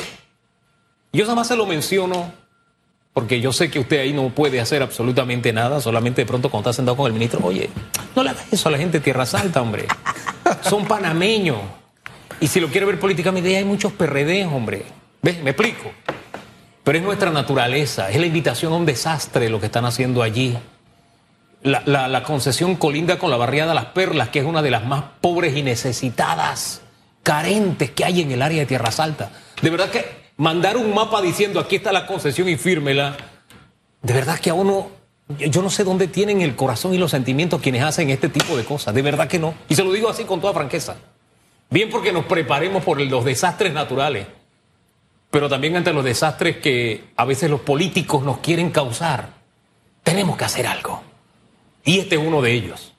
Yo 1.12 1.24
nada 1.24 1.36
más 1.36 1.48
se 1.48 1.56
lo 1.56 1.66
menciono 1.66 2.32
porque 3.14 3.40
yo 3.40 3.52
sé 3.52 3.70
que 3.70 3.78
usted 3.78 4.00
ahí 4.00 4.12
no 4.12 4.28
puede 4.30 4.60
hacer 4.60 4.82
absolutamente 4.82 5.52
nada, 5.52 5.80
solamente 5.80 6.22
de 6.22 6.26
pronto 6.26 6.50
cuando 6.50 6.68
está 6.68 6.76
sentado 6.76 6.96
con 6.96 7.06
el 7.06 7.12
ministro, 7.12 7.40
oye, 7.44 7.70
no 8.16 8.24
le 8.24 8.30
hagas 8.30 8.52
eso 8.52 8.68
a 8.68 8.72
la 8.72 8.78
gente 8.78 8.98
de 8.98 9.04
Tierra 9.04 9.24
Salta, 9.24 9.62
hombre. 9.62 9.86
Son 10.62 10.84
panameños. 10.84 11.58
Y 12.40 12.48
si 12.48 12.58
lo 12.58 12.66
quiere 12.68 12.86
ver 12.86 12.98
políticamente, 12.98 13.56
hay 13.56 13.64
muchos 13.64 13.92
PRD, 13.92 14.44
hombre. 14.46 14.84
¿Ves? 15.22 15.40
Me 15.44 15.50
explico. 15.50 15.92
Pero 16.82 16.98
es 16.98 17.04
nuestra 17.04 17.30
naturaleza, 17.30 18.10
es 18.10 18.16
la 18.18 18.26
invitación 18.26 18.72
a 18.72 18.76
un 18.76 18.84
desastre 18.84 19.48
lo 19.48 19.60
que 19.60 19.66
están 19.66 19.84
haciendo 19.84 20.20
allí. 20.20 20.58
La, 21.62 22.08
la, 22.08 22.22
concesión 22.24 22.74
colinda 22.74 23.18
con 23.18 23.30
la 23.30 23.38
barriada 23.38 23.72
Las 23.72 23.86
Perlas, 23.86 24.28
que 24.28 24.40
es 24.40 24.44
una 24.44 24.60
de 24.60 24.70
las 24.70 24.84
más 24.84 25.04
pobres 25.22 25.56
y 25.56 25.62
necesitadas, 25.62 26.82
carentes 27.22 27.92
que 27.92 28.04
hay 28.04 28.20
en 28.20 28.32
el 28.32 28.42
área 28.42 28.58
de 28.58 28.66
Tierra 28.66 28.90
Salta. 28.90 29.30
De 29.62 29.70
verdad 29.70 29.88
que 29.88 30.23
mandar 30.36 30.76
un 30.76 30.94
mapa 30.94 31.22
diciendo 31.22 31.60
aquí 31.60 31.76
está 31.76 31.92
la 31.92 32.06
concesión 32.06 32.48
y 32.48 32.56
fírmela, 32.56 33.16
de 34.02 34.12
verdad 34.12 34.38
que 34.38 34.50
a 34.50 34.54
uno, 34.54 34.90
yo 35.38 35.62
no 35.62 35.70
sé 35.70 35.84
dónde 35.84 36.08
tienen 36.08 36.42
el 36.42 36.56
corazón 36.56 36.94
y 36.94 36.98
los 36.98 37.10
sentimientos 37.10 37.60
quienes 37.60 37.82
hacen 37.82 38.10
este 38.10 38.28
tipo 38.28 38.56
de 38.56 38.64
cosas, 38.64 38.94
de 38.94 39.02
verdad 39.02 39.28
que 39.28 39.38
no. 39.38 39.54
Y 39.68 39.74
se 39.74 39.84
lo 39.84 39.92
digo 39.92 40.08
así 40.08 40.24
con 40.24 40.40
toda 40.40 40.52
franqueza. 40.52 40.96
Bien 41.70 41.90
porque 41.90 42.12
nos 42.12 42.26
preparemos 42.26 42.84
por 42.84 43.00
los 43.00 43.24
desastres 43.24 43.72
naturales, 43.72 44.26
pero 45.30 45.48
también 45.48 45.76
ante 45.76 45.92
los 45.92 46.04
desastres 46.04 46.58
que 46.58 47.04
a 47.16 47.24
veces 47.24 47.50
los 47.50 47.60
políticos 47.60 48.22
nos 48.22 48.38
quieren 48.38 48.70
causar. 48.70 49.30
Tenemos 50.02 50.36
que 50.36 50.44
hacer 50.44 50.66
algo. 50.66 51.02
Y 51.84 51.98
este 51.98 52.16
es 52.16 52.22
uno 52.24 52.42
de 52.42 52.52
ellos. 52.52 52.93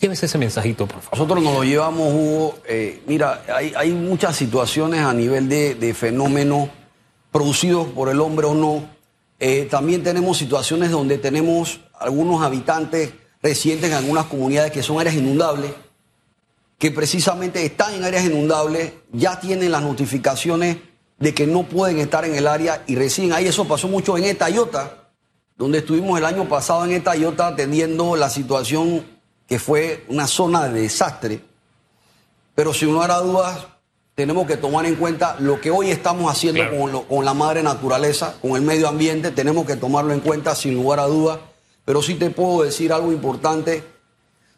Llévese 0.00 0.26
ese 0.26 0.38
mensajito, 0.38 0.86
por 0.86 1.00
favor. 1.00 1.18
Nosotros 1.18 1.42
nos 1.42 1.54
lo 1.54 1.64
llevamos, 1.64 2.14
Hugo. 2.14 2.58
Eh, 2.68 3.02
mira, 3.06 3.42
hay, 3.48 3.90
muchas 3.90 4.36
situaciones 4.36 5.00
a 5.00 5.12
nivel 5.12 5.48
de, 5.48 5.94
fenómenos 5.94 6.68
producidos 7.32 7.88
por 7.88 8.08
el 8.08 8.20
hombre 8.20 8.46
o 8.46 8.54
no. 8.54 8.88
Eh, 9.40 9.66
también 9.68 10.04
tenemos 10.04 10.38
situaciones 10.38 10.92
donde 10.92 11.18
tenemos 11.18 11.80
algunos 11.98 12.42
habitantes 12.42 13.12
residentes 13.42 13.90
en 13.90 13.96
algunas 13.96 14.26
comunidades 14.26 14.70
que 14.70 14.84
son 14.84 15.00
áreas 15.00 15.16
inundables, 15.16 15.72
que 16.78 16.92
precisamente 16.92 17.64
están 17.64 17.94
en 17.94 18.04
áreas 18.04 18.24
inundables, 18.24 18.92
ya 19.12 19.40
tienen 19.40 19.72
las 19.72 19.82
notificaciones 19.82 20.76
de 21.18 21.34
que 21.34 21.46
no 21.48 21.64
pueden 21.64 21.98
estar 21.98 22.24
en 22.24 22.36
el 22.36 22.46
área 22.46 22.84
y 22.86 22.94
residen 22.94 23.32
ahí. 23.32 23.46
Eso 23.46 23.66
pasó 23.66 23.88
mucho 23.88 24.16
en 24.16 24.24
Etayota, 24.24 25.08
donde 25.56 25.78
estuvimos 25.78 26.16
el 26.18 26.24
año 26.24 26.48
pasado 26.48 26.84
en 26.84 26.92
Etayota 26.92 27.48
atendiendo 27.48 28.14
la 28.14 28.30
situación 28.30 29.17
que 29.48 29.58
fue 29.58 30.04
una 30.08 30.26
zona 30.26 30.68
de 30.68 30.82
desastre. 30.82 31.42
Pero 32.54 32.74
sin 32.74 32.92
lugar 32.92 33.10
a 33.10 33.18
dudas, 33.18 33.66
tenemos 34.14 34.46
que 34.46 34.58
tomar 34.58 34.84
en 34.84 34.96
cuenta 34.96 35.36
lo 35.40 35.60
que 35.60 35.70
hoy 35.70 35.90
estamos 35.90 36.30
haciendo 36.30 36.62
con, 36.70 37.04
con, 37.04 37.24
la 37.24 37.32
madre 37.34 37.62
naturaleza, 37.62 38.34
con 38.42 38.56
el 38.56 38.62
medio 38.62 38.88
ambiente, 38.88 39.30
tenemos 39.30 39.64
que 39.64 39.76
tomarlo 39.76 40.12
en 40.12 40.20
cuenta 40.20 40.54
sin 40.54 40.74
lugar 40.74 41.00
a 41.00 41.06
dudas. 41.06 41.38
Pero 41.84 42.02
sí 42.02 42.16
te 42.16 42.28
puedo 42.28 42.64
decir 42.64 42.92
algo 42.92 43.10
importante. 43.10 43.82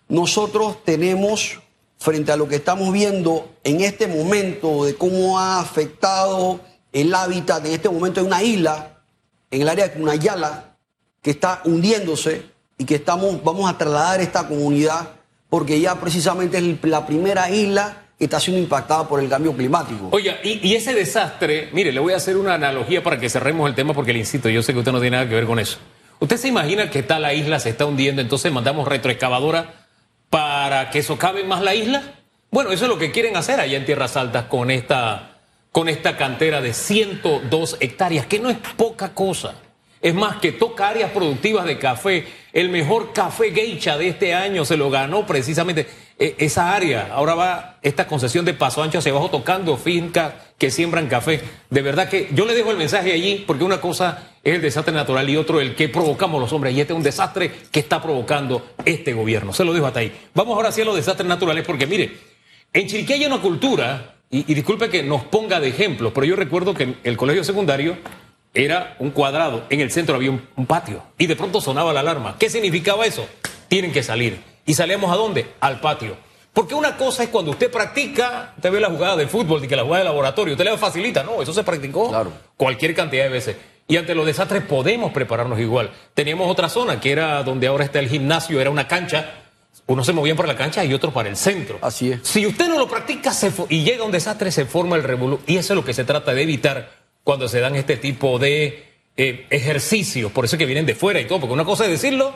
Nosotros 0.09 0.82
tenemos, 0.85 1.61
frente 1.97 2.32
a 2.32 2.37
lo 2.37 2.49
que 2.49 2.56
estamos 2.56 2.92
viendo 2.92 3.49
en 3.62 3.82
este 3.82 4.09
momento, 4.09 4.85
de 4.85 4.97
cómo 4.97 5.38
ha 5.38 5.61
afectado 5.61 6.59
el 6.92 7.14
hábitat, 7.14 7.64
en 7.64 7.73
este 7.73 7.88
momento 7.88 8.18
hay 8.18 8.26
una 8.26 8.42
isla, 8.42 9.02
en 9.52 9.62
el 9.62 9.68
área 9.68 9.87
de 9.87 9.94
Cunayala, 9.94 10.76
que 11.23 11.30
está 11.30 11.62
hundiéndose, 11.64 12.50
y 12.80 12.87
que 12.87 12.94
estamos, 12.94 13.44
vamos 13.44 13.70
a 13.70 13.76
trasladar 13.76 14.22
esta 14.22 14.49
comunidad 14.49 15.10
porque 15.50 15.78
ya 15.78 16.00
precisamente 16.00 16.56
es 16.56 16.64
la 16.84 17.04
primera 17.04 17.50
isla 17.50 18.04
que 18.18 18.25
está 18.25 18.40
siendo 18.40 18.58
impactada 18.58 19.06
por 19.06 19.20
el 19.20 19.28
cambio 19.28 19.54
climático. 19.54 20.08
Oye, 20.12 20.34
y, 20.42 20.75
ese 20.75 20.94
desastre, 20.94 21.68
mire, 21.75 21.92
le 21.92 22.00
voy 22.00 22.14
a 22.14 22.16
hacer 22.16 22.38
una 22.38 22.54
analogía 22.54 23.02
para 23.02 23.20
que 23.20 23.28
cerremos 23.28 23.68
el 23.68 23.75
tema 23.75 23.92
porque 23.92 24.14
le 24.14 24.20
insisto, 24.20 24.49
yo 24.49 24.62
sé 24.62 24.72
que 24.72 24.78
usted 24.78 24.92
no 24.92 25.00
tiene 25.00 25.18
nada 25.18 25.28
que 25.28 25.34
ver 25.34 25.44
con 25.44 25.58
eso. 25.58 25.76
¿Usted 26.20 26.38
se 26.38 26.49
imagina 26.49 26.88
que 26.88 27.02
tal 27.02 27.20
la 27.20 27.34
isla 27.34 27.60
se 27.60 27.68
está 27.68 27.84
hundiendo, 27.84 28.22
entonces 28.22 28.50
mandamos 28.50 28.88
retroexcavadora 28.88 29.75
para 30.30 30.88
que 30.88 31.02
socave 31.02 31.44
más 31.44 31.60
la 31.60 31.75
isla? 31.75 32.02
Bueno, 32.50 32.72
eso 32.72 32.87
es 32.87 32.88
lo 32.88 32.96
que 32.96 33.10
quieren 33.10 33.37
hacer 33.37 33.60
allá 33.60 33.76
en 33.76 33.84
Tierras 33.84 34.16
Altas 34.16 34.44
con 34.44 34.70
esta, 34.70 35.37
con 35.70 35.90
esta 35.90 36.16
cantera 36.16 36.62
de 36.62 36.72
102 36.72 37.76
hectáreas, 37.80 38.25
que 38.25 38.40
no 38.40 38.49
es 38.49 38.56
poca 38.78 39.12
cosa. 39.12 39.54
Es 40.02 40.14
más, 40.14 40.37
que 40.37 40.52
toca 40.52 40.88
áreas 40.88 41.11
productivas 41.11 41.66
de 41.66 41.78
café. 41.78 42.26
El 42.52 42.71
mejor 42.71 43.12
café 43.12 43.52
geisha 43.52 43.99
de 43.99 44.09
este 44.09 44.35
año 44.35 44.64
se 44.64 44.76
lo 44.76 44.88
ganó 44.88 45.26
precisamente 45.26 45.87
e, 46.19 46.37
esa 46.38 46.75
área. 46.75 47.11
Ahora 47.12 47.35
va 47.35 47.78
esta 47.83 48.07
concesión 48.07 48.45
de 48.45 48.54
paso 48.54 48.83
ancho 48.83 48.99
hacia 48.99 49.12
abajo 49.12 49.30
tocando 49.30 49.76
fincas 49.76 50.33
que 50.57 50.71
siembran 50.71 51.07
café. 51.07 51.40
De 51.69 51.83
verdad 51.83 52.09
que 52.09 52.30
yo 52.33 52.47
le 52.47 52.54
dejo 52.54 52.71
el 52.71 52.78
mensaje 52.78 53.12
allí 53.12 53.45
porque 53.47 53.62
una 53.62 53.80
cosa 53.80 54.30
es 54.42 54.54
el 54.54 54.62
desastre 54.62 54.95
natural 54.95 55.28
y 55.28 55.37
otro 55.37 55.61
el 55.61 55.75
que 55.75 55.90
provocamos 55.90 56.40
los 56.40 56.52
hombres. 56.54 56.75
Y 56.75 56.80
este 56.80 56.95
es 56.95 56.97
un 56.97 57.02
desastre 57.02 57.52
que 57.71 57.80
está 57.80 58.00
provocando 58.00 58.71
este 58.87 59.12
gobierno. 59.12 59.52
Se 59.52 59.64
lo 59.64 59.75
dejo 59.75 59.87
hasta 59.87 60.00
ahí. 60.00 60.12
Vamos 60.35 60.57
ahora 60.57 60.71
hacia 60.71 60.87
los 60.87 60.97
desastres 60.97 61.28
naturales 61.28 61.64
porque 61.66 61.87
mire, 61.87 62.11
en 62.73 62.87
Chiriquí 62.87 63.12
hay 63.12 63.26
una 63.26 63.40
cultura, 63.40 64.14
y, 64.30 64.50
y 64.50 64.54
disculpe 64.54 64.88
que 64.88 65.02
nos 65.02 65.25
ponga 65.25 65.61
de 65.61 65.69
ejemplo, 65.69 66.14
pero 66.14 66.25
yo 66.25 66.37
recuerdo 66.37 66.73
que 66.73 66.85
en 66.85 66.99
el 67.02 67.16
colegio 67.16 67.42
secundario 67.42 67.99
era 68.54 68.97
un 68.99 69.11
cuadrado, 69.11 69.64
en 69.71 69.80
el 69.80 69.90
centro 69.90 70.16
había 70.16 70.30
un, 70.30 70.66
patio 70.66 71.02
y 71.19 71.26
de 71.26 71.37
pronto 71.37 71.61
sonaba 71.61 71.92
la 71.92 72.00
alarma. 72.00 72.37
¿Qué 72.38 72.50
significaba 72.50 73.07
eso? 73.07 73.26
Tienen 73.69 73.92
que 73.92 74.02
salir. 74.02 74.42
¿Y 74.66 74.75
salíamos 74.75 75.11
a 75.12 75.16
dónde? 75.16 75.52
Al 75.61 75.80
patio. 75.80 76.16
Porque 76.52 76.75
una 76.75 76.97
cosa 76.97 77.23
es 77.23 77.28
cuando 77.28 77.52
usted 77.52 77.71
practica, 77.71 78.54
usted 78.57 78.73
ve 78.73 78.80
la 78.80 78.90
jugada 78.90 79.16
de 79.16 79.28
fútbol 79.28 79.64
y 79.64 79.69
que 79.69 79.76
la 79.76 79.85
jugada 79.85 80.00
de 80.00 80.11
laboratorio, 80.11 80.54
usted 80.54 80.64
le 80.64 80.76
facilita, 80.76 81.23
no, 81.23 81.40
eso 81.40 81.52
se 81.52 81.62
practicó 81.62 82.11
cualquier 82.57 82.95
cantidad 82.95 83.25
de 83.25 83.28
veces. 83.28 83.57
Y 83.87 83.97
ante 83.97 84.14
los 84.14 84.26
desastres 84.26 84.62
podemos 84.64 85.12
prepararnos 85.12 85.59
igual. 85.59 85.90
Teníamos 86.14 86.50
otra 86.50 86.69
zona 86.69 87.00
que 87.00 87.12
era 87.12 87.42
donde 87.42 87.66
ahora 87.66 87.85
está 87.85 87.99
el 87.99 88.09
gimnasio, 88.09 88.61
era 88.61 88.71
una 88.71 88.87
cancha. 88.87 89.33
Unos 89.87 90.07
se 90.07 90.12
movían 90.12 90.37
por 90.37 90.47
la 90.47 90.57
cancha 90.57 90.85
y 90.85 90.95
otros 90.95 91.12
para 91.12 91.28
el 91.28 91.37
centro. 91.37 91.78
Así 91.83 92.12
es. 92.12 92.21
Si 92.23 92.47
usted 92.47 92.69
no 92.69 92.78
lo 92.78 92.88
practica 92.88 93.33
y 93.69 93.83
llega 93.83 94.04
un 94.04 94.12
desastre, 94.12 94.52
se 94.52 94.64
forma 94.64 94.95
el 94.97 95.02
revolú. 95.02 95.40
Y 95.47 95.57
eso 95.57 95.73
es 95.73 95.76
lo 95.76 95.85
que 95.85 95.95
se 95.95 96.04
trata 96.04 96.33
de 96.33 96.42
evitar 96.42 97.00
cuando 97.24 97.48
se 97.48 97.60
dan 97.60 97.76
este 97.76 97.96
tipo 97.96 98.38
de 98.38 98.84
eh, 99.16 99.46
ejercicios, 99.50 100.32
por 100.32 100.44
eso 100.44 100.56
que 100.56 100.66
vienen 100.66 100.86
de 100.86 100.94
fuera 100.94 101.20
y 101.20 101.26
todo, 101.26 101.40
porque 101.40 101.52
una 101.52 101.64
cosa 101.64 101.84
es 101.84 101.90
decirlo 101.90 102.34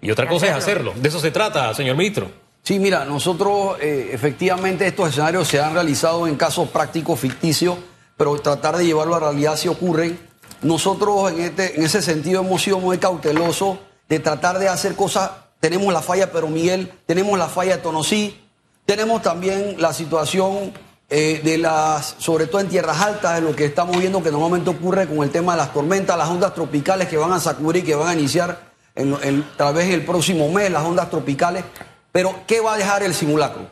y 0.00 0.10
otra 0.10 0.28
cosa 0.28 0.46
es 0.46 0.52
hacerlo. 0.52 0.92
De 0.96 1.08
eso 1.08 1.20
se 1.20 1.30
trata, 1.30 1.72
señor 1.74 1.96
ministro. 1.96 2.30
Sí, 2.62 2.78
mira, 2.78 3.04
nosotros 3.04 3.78
eh, 3.80 4.10
efectivamente 4.12 4.86
estos 4.86 5.08
escenarios 5.08 5.48
se 5.48 5.60
han 5.60 5.72
realizado 5.72 6.26
en 6.26 6.36
casos 6.36 6.68
prácticos 6.68 7.18
ficticios, 7.18 7.78
pero 8.16 8.38
tratar 8.40 8.76
de 8.76 8.84
llevarlo 8.84 9.14
a 9.14 9.20
realidad 9.20 9.56
si 9.56 9.68
ocurren. 9.68 10.18
Nosotros 10.60 11.32
en, 11.32 11.40
este, 11.40 11.76
en 11.76 11.84
ese 11.84 12.02
sentido 12.02 12.42
hemos 12.42 12.60
sido 12.62 12.78
muy 12.78 12.98
cautelosos 12.98 13.78
de 14.08 14.18
tratar 14.18 14.58
de 14.58 14.68
hacer 14.68 14.96
cosas. 14.96 15.30
Tenemos 15.60 15.92
la 15.92 16.02
falla 16.02 16.30
Pero 16.30 16.48
Miguel, 16.48 16.92
tenemos 17.06 17.38
la 17.38 17.48
falla 17.48 17.76
de 17.76 17.82
Tonosí, 17.82 18.38
tenemos 18.84 19.22
también 19.22 19.76
la 19.78 19.92
situación 19.92 20.72
eh, 21.10 21.40
de 21.42 21.56
las, 21.56 22.16
sobre 22.18 22.46
todo 22.46 22.60
en 22.60 22.68
tierras 22.68 23.00
altas, 23.00 23.38
en 23.38 23.44
lo 23.46 23.56
que 23.56 23.64
estamos 23.64 23.96
viendo 23.98 24.22
que 24.22 24.30
normalmente 24.30 24.68
ocurre 24.68 25.06
con 25.06 25.22
el 25.22 25.30
tema 25.30 25.52
de 25.52 25.58
las 25.58 25.72
tormentas, 25.72 26.18
las 26.18 26.28
ondas 26.28 26.54
tropicales 26.54 27.08
que 27.08 27.16
van 27.16 27.32
a 27.32 27.40
sacudir 27.40 27.82
y 27.82 27.86
que 27.86 27.94
van 27.94 28.08
a 28.08 28.12
iniciar 28.12 28.60
en, 28.94 29.16
en, 29.22 29.42
tal 29.56 29.72
vez 29.72 29.88
el 29.88 30.04
próximo 30.04 30.50
mes, 30.50 30.70
las 30.70 30.82
ondas 30.82 31.08
tropicales. 31.08 31.64
Pero, 32.12 32.40
¿qué 32.46 32.60
va 32.60 32.74
a 32.74 32.76
dejar 32.76 33.02
el 33.02 33.14
simulacro? 33.14 33.70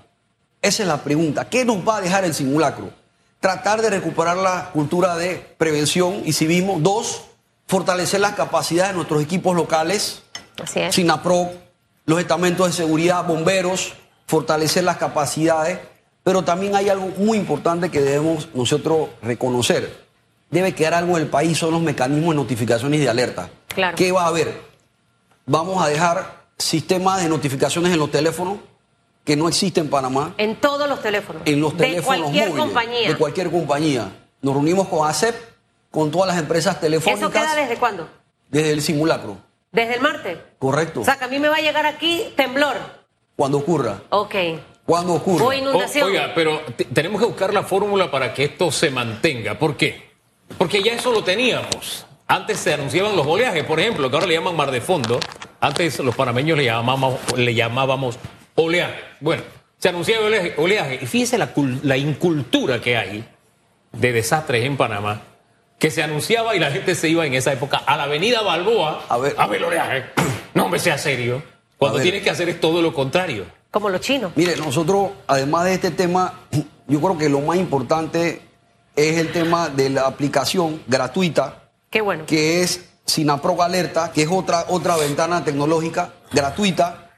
Esa 0.63 0.83
es 0.83 0.89
la 0.89 1.03
pregunta. 1.03 1.47
¿Qué 1.49 1.67
nos 1.67 1.87
va 1.87 1.99
a 1.99 2.01
dejar 2.01 2.25
el 2.25 2.33
simulacro? 2.33 2.91
Tratar 3.39 3.83
de 3.83 3.91
recuperar 3.91 4.39
la 4.39 4.71
cultura 4.73 5.17
de 5.17 5.37
prevención 5.59 6.23
y 6.25 6.33
civismo. 6.33 6.79
Dos, 6.81 7.23
fortalecer 7.67 8.21
las 8.21 8.35
capacidades 8.35 8.93
de 8.93 8.97
nuestros 8.97 9.23
equipos 9.23 9.55
locales. 9.55 10.23
Así 10.63 10.81
es. 10.81 10.95
SINAPRO, 10.95 11.51
los 12.07 12.19
estamentos 12.19 12.69
de 12.69 12.73
seguridad, 12.73 13.27
bomberos, 13.27 13.93
fortalecer 14.27 14.85
las 14.85 14.97
capacidades 14.97 15.79
pero 16.27 16.43
también 16.43 16.75
hay 16.75 16.89
algo 16.89 17.07
muy 17.19 17.39
importante 17.39 17.89
que 17.89 18.01
debemos 18.01 18.49
nosotros 18.53 19.11
reconocer. 19.23 19.97
Debe 20.51 20.75
quedar 20.75 20.95
algo 20.95 21.17
en 21.17 21.23
el 21.23 21.29
país, 21.29 21.57
son 21.57 21.71
los 21.71 21.81
mecanismos 21.81 22.31
de 22.31 22.43
notificaciones 22.43 22.99
y 22.99 23.05
de 23.05 23.09
alerta. 23.09 23.49
Claro. 23.69 23.97
¿Qué 23.97 24.11
va 24.11 24.25
a 24.25 24.27
haber? 24.27 24.61
Vamos 25.45 25.81
a 25.81 25.87
dejar 25.87 26.47
sistemas 26.59 27.23
de 27.23 27.29
notificaciones 27.29 27.93
en 27.93 28.01
los 28.01 28.11
teléfonos 28.11 28.59
que 29.23 29.37
no 29.37 29.47
existen 29.47 29.85
en 29.85 29.91
Panamá. 29.91 30.35
En 30.37 30.57
todos 30.57 30.89
los 30.89 31.01
teléfonos. 31.01 31.43
En 31.45 31.61
los 31.61 31.77
teléfonos 31.77 32.03
de 32.03 32.23
cualquier 32.23 32.49
móviles, 32.49 32.67
compañía. 32.67 33.09
De 33.09 33.17
cualquier 33.17 33.51
compañía. 33.53 34.13
Nos 34.43 34.55
reunimos 34.55 34.89
con 34.89 35.09
ACEP, 35.09 35.37
con 35.93 36.11
todas 36.11 36.27
las 36.27 36.39
empresas 36.39 36.81
telefónicas. 36.81 37.21
¿Eso 37.21 37.31
queda 37.31 37.55
desde 37.55 37.77
cuándo? 37.77 38.09
Desde 38.51 38.73
el 38.73 38.83
simulacro. 38.83 39.37
¿Desde 39.71 39.95
el 39.95 40.01
martes? 40.01 40.39
Correcto. 40.59 41.03
O 41.03 41.05
sea, 41.05 41.19
que 41.19 41.27
a 41.27 41.29
mí 41.29 41.39
me 41.39 41.49
va 41.49 41.59
a 41.59 41.61
llegar 41.61 41.87
aquí 41.87 42.35
temblor. 42.37 42.75
Cuando 43.37 43.59
ocurra. 43.59 44.03
Ok. 44.11 44.35
¿Cuándo 44.87 45.15
ocurre? 45.15 45.45
O 45.45 45.53
inundación. 45.53 46.05
O- 46.05 46.07
oiga, 46.07 46.33
pero 46.35 46.61
te- 46.77 46.85
tenemos 46.85 47.21
que 47.21 47.27
buscar 47.27 47.53
la 47.53 47.65
fórmula 47.65 48.11
para 48.11 48.33
que 48.33 48.45
esto 48.45 48.71
se 48.71 48.91
mantenga. 48.91 49.59
¿Por 49.59 49.77
qué? 49.77 50.11
Porque 50.57 50.83
ya 50.83 50.93
eso 50.93 51.11
lo 51.13 51.25
teníamos. 51.25 52.07
Antes 52.29 52.59
se 52.59 52.73
anunciaban 52.75 53.17
los 53.17 53.27
oleajes, 53.27 53.65
por 53.65 53.81
ejemplo, 53.81 54.09
que 54.09 54.17
ahora 54.17 54.27
le 54.29 54.35
llaman 54.35 54.57
mar 54.57 54.71
de 54.71 54.81
fondo. 54.81 55.19
Antes 55.61 55.99
los 56.01 56.15
panameños 56.15 56.57
le 56.57 56.65
llamábamos, 56.65 57.19
le 57.37 57.55
llamábamos 57.55 58.19
oleaje. 58.55 58.95
Bueno, 59.21 59.43
se 59.79 59.89
anunciaba 59.89 60.27
oleaje. 60.27 60.55
oleaje. 60.57 60.99
Y 61.03 61.07
fíjese 61.07 61.37
la, 61.39 61.53
cul- 61.55 61.81
la 61.83 61.97
incultura 61.97 62.81
que 62.81 62.97
hay 62.97 63.25
de 63.93 64.13
desastres 64.13 64.65
en 64.65 64.77
Panamá, 64.77 65.23
que 65.79 65.91
se 65.91 66.03
anunciaba 66.03 66.55
y 66.55 66.59
la 66.61 66.71
gente 66.71 66.95
se 66.95 67.09
iba 67.09 67.27
en 67.27 67.35
esa 67.35 67.53
época 67.53 67.79
a 67.79 67.97
la 67.97 68.05
avenida 68.05 68.43
Balboa 68.43 69.05
A 69.09 69.19
ver. 69.19 69.35
el 69.57 69.65
oleaje. 69.65 70.05
No, 70.55 70.65
hombre, 70.65 70.81
sea 70.81 70.97
serio. 70.97 71.43
Cuando 71.77 72.01
tienes 72.01 72.23
que 72.23 72.31
hacer 72.31 72.49
es 72.49 72.59
todo 72.61 72.81
lo 72.81 72.95
contrario. 72.95 73.45
Como 73.71 73.89
los 73.89 74.01
chinos. 74.01 74.33
Mire, 74.37 74.57
nosotros, 74.57 75.11
además 75.27 75.65
de 75.65 75.75
este 75.75 75.91
tema, 75.91 76.41
yo 76.89 77.01
creo 77.01 77.19
que 77.19 77.29
lo 77.29 77.41
más 77.41 77.57
importante 77.59 78.43
es 78.95 79.19
el 79.19 79.33
tema 79.33 79.69
de 79.69 79.91
la 79.91 80.03
aplicación 80.03 80.83
gratuita, 80.87 81.71
Qué 81.91 82.01
bueno. 82.01 82.25
que 82.27 82.63
es 82.63 82.89
Sinaproc 83.05 83.61
Alerta, 83.61 84.11
que 84.13 84.23
es 84.23 84.29
otra, 84.31 84.65
otra 84.69 84.97
ventana 84.97 85.45
tecnológica 85.45 86.15
gratuita. 86.33 87.11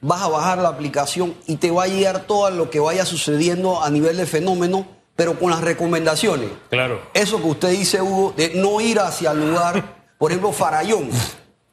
Vas 0.00 0.22
a 0.22 0.28
bajar 0.28 0.58
la 0.58 0.68
aplicación 0.68 1.34
y 1.46 1.56
te 1.56 1.70
va 1.70 1.84
a 1.84 1.86
llegar 1.86 2.24
todo 2.26 2.50
lo 2.50 2.70
que 2.70 2.80
vaya 2.80 3.04
sucediendo 3.06 3.82
a 3.82 3.88
nivel 3.88 4.16
de 4.16 4.26
fenómeno, 4.26 4.86
pero 5.16 5.38
con 5.38 5.50
las 5.50 5.60
recomendaciones. 5.60 6.50
Claro. 6.70 7.00
Eso 7.14 7.38
que 7.38 7.46
usted 7.48 7.70
dice, 7.70 8.02
Hugo, 8.02 8.34
de 8.36 8.52
no 8.56 8.80
ir 8.80 8.98
hacia 8.98 9.30
el 9.30 9.48
lugar, 9.48 9.96
por 10.18 10.30
ejemplo, 10.32 10.52
Farallón. 10.52 11.08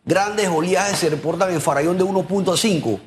Grandes 0.06 0.48
oleajes 0.48 0.98
se 1.00 1.10
reportan 1.10 1.52
en 1.52 1.60
Farallón 1.62 1.98
de 1.98 2.04
1.5. 2.04 3.00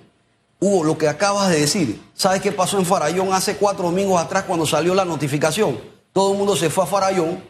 Hugo, 0.62 0.84
lo 0.84 0.96
que 0.96 1.08
acabas 1.08 1.50
de 1.50 1.58
decir, 1.58 2.00
¿sabes 2.14 2.40
qué 2.40 2.52
pasó 2.52 2.78
en 2.78 2.86
Farallón 2.86 3.32
hace 3.32 3.56
cuatro 3.56 3.86
domingos 3.86 4.22
atrás 4.22 4.44
cuando 4.44 4.64
salió 4.64 4.94
la 4.94 5.04
notificación? 5.04 5.76
Todo 6.12 6.30
el 6.30 6.38
mundo 6.38 6.54
se 6.54 6.70
fue 6.70 6.84
a 6.84 6.86
Farallón, 6.86 7.42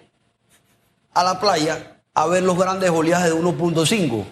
a 1.13 1.23
la 1.23 1.39
playa, 1.39 2.01
a 2.15 2.27
ver 2.27 2.43
los 2.43 2.57
grandes 2.57 2.89
oleajes 2.89 3.27
de 3.27 3.35
1.5. 3.35 4.25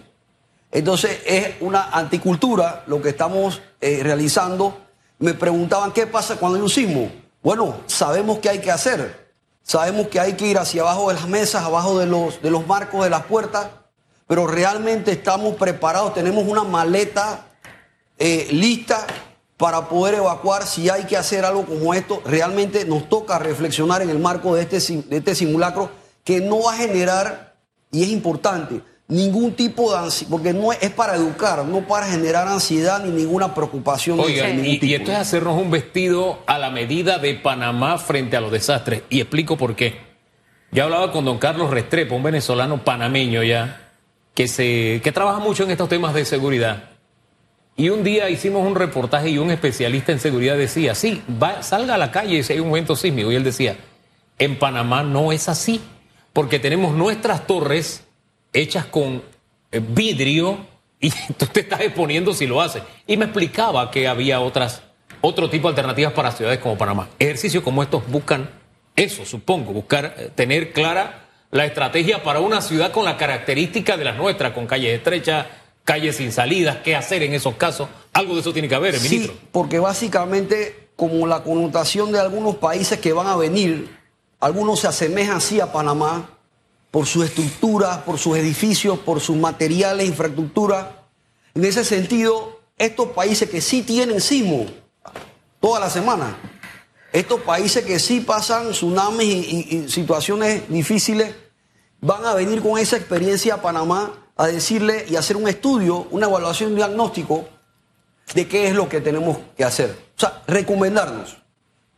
Entonces 0.72 1.20
es 1.26 1.56
una 1.60 1.90
anticultura 1.90 2.82
lo 2.86 3.02
que 3.02 3.10
estamos 3.10 3.60
eh, 3.82 4.00
realizando. 4.02 4.78
Me 5.18 5.34
preguntaban 5.34 5.92
qué 5.92 6.06
pasa 6.06 6.36
cuando 6.36 6.56
hay 6.56 6.62
un 6.62 6.70
sismo. 6.70 7.12
Bueno, 7.42 7.80
sabemos 7.84 8.38
qué 8.38 8.48
hay 8.48 8.60
que 8.60 8.70
hacer. 8.70 9.30
Sabemos 9.62 10.08
que 10.08 10.20
hay 10.20 10.32
que 10.32 10.46
ir 10.46 10.56
hacia 10.56 10.80
abajo 10.80 11.08
de 11.08 11.16
las 11.16 11.28
mesas, 11.28 11.64
abajo 11.64 11.98
de 11.98 12.06
los, 12.06 12.40
de 12.40 12.50
los 12.50 12.66
marcos 12.66 13.04
de 13.04 13.10
las 13.10 13.24
puertas, 13.24 13.66
pero 14.26 14.46
realmente 14.46 15.12
estamos 15.12 15.56
preparados, 15.56 16.14
tenemos 16.14 16.46
una 16.46 16.64
maleta 16.64 17.49
eh, 18.20 18.46
lista 18.52 19.06
para 19.56 19.88
poder 19.88 20.14
evacuar 20.14 20.66
si 20.66 20.88
hay 20.88 21.04
que 21.04 21.16
hacer 21.16 21.44
algo 21.44 21.66
como 21.66 21.92
esto. 21.92 22.22
Realmente 22.24 22.84
nos 22.84 23.08
toca 23.08 23.38
reflexionar 23.38 24.02
en 24.02 24.10
el 24.10 24.18
marco 24.18 24.54
de 24.54 24.62
este, 24.62 24.78
de 24.78 25.16
este 25.16 25.34
simulacro 25.34 25.90
que 26.22 26.40
no 26.40 26.62
va 26.62 26.74
a 26.74 26.76
generar, 26.76 27.56
y 27.90 28.02
es 28.02 28.10
importante, 28.10 28.82
ningún 29.08 29.54
tipo 29.54 29.92
de 29.92 29.98
ansiedad, 29.98 30.30
porque 30.30 30.52
no 30.52 30.72
es, 30.72 30.90
para 30.90 31.16
educar, 31.16 31.64
no 31.64 31.86
para 31.86 32.06
generar 32.06 32.46
ansiedad 32.46 33.02
ni 33.04 33.10
ninguna 33.10 33.54
preocupación 33.54 34.20
Oiga, 34.20 34.48
y, 34.48 34.78
y 34.80 34.94
esto 34.94 35.10
es 35.10 35.18
hacernos 35.18 35.60
un 35.60 35.70
vestido 35.70 36.38
a 36.46 36.58
la 36.58 36.70
medida 36.70 37.18
de 37.18 37.34
Panamá 37.34 37.98
frente 37.98 38.36
a 38.36 38.40
los 38.40 38.52
desastres. 38.52 39.02
Y 39.10 39.20
explico 39.20 39.56
por 39.56 39.74
qué. 39.74 39.98
Ya 40.72 40.84
hablaba 40.84 41.10
con 41.10 41.24
don 41.24 41.38
Carlos 41.38 41.70
Restrepo, 41.70 42.14
un 42.14 42.22
venezolano 42.22 42.84
panameño 42.84 43.42
ya, 43.42 43.90
que, 44.34 44.46
se, 44.46 45.00
que 45.02 45.10
trabaja 45.10 45.40
mucho 45.40 45.64
en 45.64 45.72
estos 45.72 45.88
temas 45.88 46.14
de 46.14 46.24
seguridad. 46.24 46.89
Y 47.80 47.88
un 47.88 48.04
día 48.04 48.28
hicimos 48.28 48.66
un 48.66 48.74
reportaje 48.74 49.30
y 49.30 49.38
un 49.38 49.50
especialista 49.50 50.12
en 50.12 50.20
seguridad 50.20 50.54
decía, 50.58 50.94
sí, 50.94 51.22
va, 51.42 51.62
salga 51.62 51.94
a 51.94 51.96
la 51.96 52.10
calle 52.10 52.42
si 52.42 52.52
hay 52.52 52.60
un 52.60 52.68
evento 52.68 52.94
sísmico. 52.94 53.32
Y 53.32 53.36
él 53.36 53.42
decía, 53.42 53.78
en 54.38 54.58
Panamá 54.58 55.02
no 55.02 55.32
es 55.32 55.48
así, 55.48 55.80
porque 56.34 56.58
tenemos 56.58 56.94
nuestras 56.94 57.46
torres 57.46 58.04
hechas 58.52 58.84
con 58.84 59.22
eh, 59.72 59.80
vidrio 59.80 60.58
y 61.00 61.10
tú 61.38 61.46
te 61.46 61.60
estás 61.60 61.80
exponiendo 61.80 62.34
si 62.34 62.46
lo 62.46 62.60
haces. 62.60 62.82
Y 63.06 63.16
me 63.16 63.24
explicaba 63.24 63.90
que 63.90 64.06
había 64.06 64.40
otras, 64.40 64.82
otro 65.22 65.48
tipo 65.48 65.68
de 65.68 65.72
alternativas 65.72 66.12
para 66.12 66.32
ciudades 66.32 66.58
como 66.58 66.76
Panamá. 66.76 67.08
Ejercicios 67.18 67.64
como 67.64 67.82
estos 67.82 68.06
buscan 68.08 68.50
eso, 68.94 69.24
supongo, 69.24 69.72
buscar 69.72 70.16
eh, 70.18 70.30
tener 70.34 70.74
clara 70.74 71.28
la 71.50 71.64
estrategia 71.64 72.22
para 72.22 72.40
una 72.40 72.60
ciudad 72.60 72.92
con 72.92 73.06
la 73.06 73.16
característica 73.16 73.96
de 73.96 74.04
las 74.04 74.18
nuestras, 74.18 74.52
con 74.52 74.66
calles 74.66 74.98
estrechas, 74.98 75.46
calles 75.84 76.16
sin 76.16 76.32
salidas, 76.32 76.78
qué 76.84 76.94
hacer 76.96 77.22
en 77.22 77.32
esos 77.34 77.54
casos. 77.56 77.88
Algo 78.12 78.34
de 78.34 78.40
eso 78.40 78.52
tiene 78.52 78.68
que 78.68 78.74
haber, 78.74 78.98
Sí, 78.98 79.08
ministro. 79.08 79.36
porque 79.52 79.78
básicamente, 79.78 80.88
como 80.96 81.26
la 81.26 81.42
connotación 81.42 82.12
de 82.12 82.20
algunos 82.20 82.56
países 82.56 82.98
que 83.00 83.12
van 83.12 83.26
a 83.26 83.36
venir, 83.36 83.96
algunos 84.40 84.80
se 84.80 84.86
asemejan 84.88 85.36
así 85.38 85.60
a 85.60 85.72
Panamá 85.72 86.30
por 86.90 87.06
sus 87.06 87.24
estructuras, 87.24 87.98
por 87.98 88.18
sus 88.18 88.36
edificios, 88.36 88.98
por 88.98 89.20
sus 89.20 89.36
materiales, 89.36 90.06
infraestructura. 90.08 91.04
En 91.54 91.64
ese 91.64 91.84
sentido, 91.84 92.60
estos 92.78 93.08
países 93.08 93.48
que 93.50 93.60
sí 93.60 93.82
tienen 93.82 94.20
sismo 94.20 94.66
toda 95.60 95.78
la 95.80 95.90
semana, 95.90 96.36
estos 97.12 97.40
países 97.40 97.84
que 97.84 97.98
sí 97.98 98.20
pasan 98.20 98.70
tsunamis 98.70 99.26
y, 99.26 99.66
y- 99.70 99.76
y 99.84 99.88
situaciones 99.90 100.62
difíciles, 100.68 101.34
van 102.00 102.24
a 102.24 102.34
venir 102.34 102.62
con 102.62 102.78
esa 102.78 102.96
experiencia 102.96 103.54
a 103.54 103.62
Panamá 103.62 104.12
a 104.36 104.46
decirle 104.46 105.04
y 105.08 105.16
hacer 105.16 105.36
un 105.36 105.48
estudio, 105.48 106.06
una 106.10 106.26
evaluación, 106.26 106.70
un 106.70 106.76
diagnóstico 106.76 107.44
de 108.34 108.48
qué 108.48 108.68
es 108.68 108.74
lo 108.74 108.88
que 108.88 109.00
tenemos 109.00 109.38
que 109.56 109.64
hacer. 109.64 109.96
O 110.16 110.20
sea, 110.20 110.42
recomendarnos. 110.46 111.36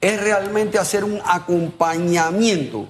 Es 0.00 0.20
realmente 0.20 0.78
hacer 0.78 1.04
un 1.04 1.20
acompañamiento 1.24 2.88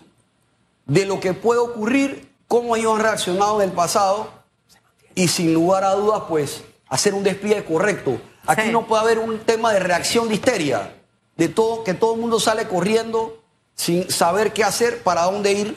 de 0.87 1.05
lo 1.05 1.21
que 1.21 1.35
puede 1.35 1.61
ocurrir, 1.61 2.31
cómo 2.49 2.77
ellos 2.77 2.95
han 2.97 3.03
reaccionado 3.03 3.61
en 3.61 3.69
el 3.69 3.75
pasado 3.75 4.31
y 5.15 5.29
sin 5.29 5.53
lugar 5.53 5.85
a 5.85 5.93
dudas, 5.93 6.23
pues, 6.29 6.63
hacer 6.89 7.13
un 7.15 7.23
despliegue 7.23 7.65
correcto. 7.65 8.19
Aquí 8.47 8.63
Sí. 8.63 8.73
no 8.73 8.87
puede 8.87 9.03
haber 9.03 9.19
un 9.19 9.39
tema 9.41 9.73
de 9.73 9.81
reacción 9.81 10.29
de 10.29 10.35
histeria, 10.35 10.95
de 11.37 11.49
todo, 11.49 11.85
que 11.85 11.95
todo 11.95 12.15
el 12.15 12.21
mundo 12.21 12.41
sale 12.41 12.67
corriendo 12.67 13.43
sin 13.75 14.11
saber 14.11 14.53
qué 14.53 14.65
hacer, 14.65 15.03
para 15.03 15.23
dónde 15.25 15.53
ir. 15.53 15.77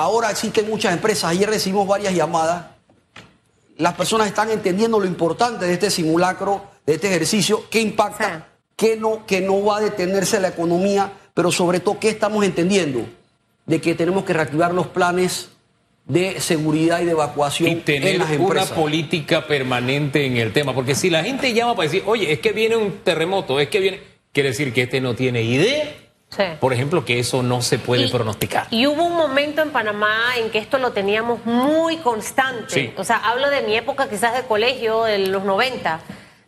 Ahora 0.00 0.30
existen 0.30 0.68
muchas 0.68 0.92
empresas, 0.92 1.30
ayer 1.30 1.48
recibimos 1.48 1.86
varias 1.86 2.14
llamadas 2.14 2.64
las 3.76 3.94
personas 3.94 4.26
están 4.26 4.50
entendiendo 4.50 5.00
lo 5.00 5.06
importante 5.06 5.64
de 5.64 5.72
este 5.72 5.90
simulacro, 5.90 6.62
de 6.84 6.94
este 6.94 7.08
ejercicio, 7.08 7.64
qué 7.70 7.80
impacta, 7.80 8.46
Sí. 8.46 8.64
qué 8.76 8.96
no, 8.96 9.24
que 9.26 9.40
no 9.40 9.64
va 9.64 9.78
a 9.78 9.80
detenerse 9.80 10.38
la 10.38 10.48
economía, 10.48 11.10
pero 11.32 11.50
sobre 11.50 11.80
todo 11.80 11.98
qué 11.98 12.10
estamos 12.10 12.44
entendiendo 12.44 13.06
de 13.64 13.80
que 13.80 13.94
tenemos 13.94 14.24
que 14.24 14.34
reactivar 14.34 14.74
los 14.74 14.86
planes 14.88 15.48
de 16.04 16.40
seguridad 16.40 17.00
y 17.00 17.06
de 17.06 17.12
evacuación 17.12 17.68
y 17.70 17.72
en 17.72 17.82
tener 17.82 18.18
las 18.18 18.28
una 18.28 18.36
empresas. 18.36 18.72
política 18.72 19.46
permanente 19.46 20.26
en 20.26 20.36
el 20.36 20.52
tema. 20.52 20.74
Porque 20.74 20.94
si 20.94 21.08
la 21.08 21.22
gente 21.24 21.54
llama 21.54 21.74
para 21.74 21.88
decir, 21.88 22.02
oye, 22.06 22.32
es 22.32 22.40
que 22.40 22.52
viene 22.52 22.76
un 22.76 22.98
terremoto, 23.02 23.60
es 23.60 23.68
que 23.68 23.80
viene. 23.80 24.00
Quiere 24.32 24.50
decir 24.50 24.72
que 24.74 24.82
este 24.82 25.00
no 25.00 25.14
tiene 25.14 25.42
idea, 25.42 25.90
Sí. 26.30 26.44
por 26.60 26.72
ejemplo, 26.72 27.04
que 27.04 27.18
eso 27.18 27.42
no 27.42 27.60
se 27.60 27.78
puede 27.78 28.04
Y- 28.04 28.10
pronosticar. 28.10 28.68
Y 28.70 28.86
hubo 28.86 29.04
un 29.04 29.16
momento 29.16 29.62
en 29.62 29.70
Panamá 29.70 30.36
en 30.36 30.50
que 30.50 30.58
esto 30.58 30.78
lo 30.78 30.92
teníamos 30.92 31.44
muy 31.44 31.96
constante. 31.96 32.72
Sí. 32.72 32.94
O 32.96 33.02
sea, 33.04 33.16
hablo 33.16 33.50
de 33.50 33.62
mi 33.62 33.76
época 33.76 34.08
quizás 34.08 34.34
de 34.34 34.42
colegio, 34.44 35.02
de 35.04 35.18
los 35.18 35.42
90. 35.44 35.98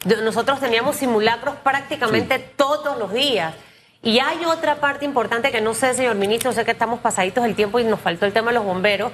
De- 0.05 0.17
Nosotros 0.23 0.61
teníamos 0.61 0.97
simulacros 0.97 1.57
prácticamente 1.65 2.39
todos 2.39 2.97
los 2.97 3.13
días. 3.13 3.55
Y 4.05 4.19
hay 4.21 4.45
otra 4.45 4.77
parte 4.77 5.05
importante 5.05 5.51
que 5.51 5.61
no 5.61 5.75
sé, 5.75 5.95
señor 5.95 6.15
ministro, 6.17 6.53
sé 6.53 6.65
que 6.65 6.71
estamos 6.73 7.01
pasaditos 7.01 7.45
el 7.45 7.55
tiempo 7.57 7.79
y 7.81 7.85
nos 7.85 8.01
faltó 8.01 8.25
el 8.27 8.33
tema 8.33 8.49
de 8.53 8.55
los 8.55 8.65
bomberos, 8.65 9.13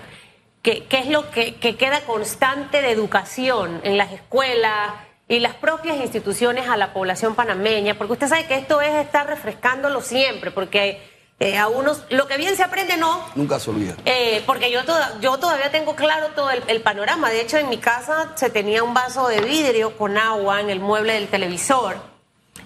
que, 0.63 0.85
que 0.85 0.99
es 0.99 1.07
lo 1.09 1.31
que, 1.31 1.55
que 1.57 1.77
queda 1.77 2.01
constante 2.03 2.83
de 2.83 2.91
educación 2.91 3.81
en 3.85 3.97
las 3.97 4.13
escuelas 4.13 4.93
y 5.29 5.41
las 5.41 5.55
propias 5.55 5.99
instituciones 5.99 6.69
a 6.69 6.77
la 6.77 6.93
población 6.93 7.35
panameña, 7.35 7.95
porque 7.95 8.15
usted 8.15 8.29
sabe 8.29 8.47
que 8.47 8.55
esto 8.57 8.81
es 8.81 8.95
estar 8.95 9.27
refrescándolo 9.27 10.01
siempre, 10.01 10.51
porque 10.51 11.03
eh, 11.41 11.57
a 11.59 11.69
unos, 11.69 12.03
lo 12.11 12.27
que 12.27 12.37
bien 12.37 12.57
se 12.57 12.65
aprende 12.65 12.97
no, 12.97 13.25
Nunca 13.35 13.61
se 13.61 13.71
olvida. 13.71 13.95
eh, 14.07 14.43
porque 14.47 14.71
yo, 14.73 14.85
toda- 14.85 15.21
yo 15.21 15.37
todavía 15.39 15.71
tengo 15.71 15.95
claro 15.95 16.29
todo 16.35 16.51
el, 16.51 16.63
el 16.67 16.81
panorama. 16.81 17.31
De 17.31 17.41
hecho, 17.43 17.59
en 17.59 17.69
mi 17.69 17.79
casa 17.79 18.33
se 18.35 18.51
tenía 18.51 18.83
un 18.83 18.93
vaso 18.95 19.29
de 19.29 19.41
vidrio 19.43 19.97
con 19.97 20.17
agua 20.19 20.61
en 20.61 20.71
el 20.71 20.81
mueble 20.81 21.13
del 21.13 21.29
televisor. 21.29 21.97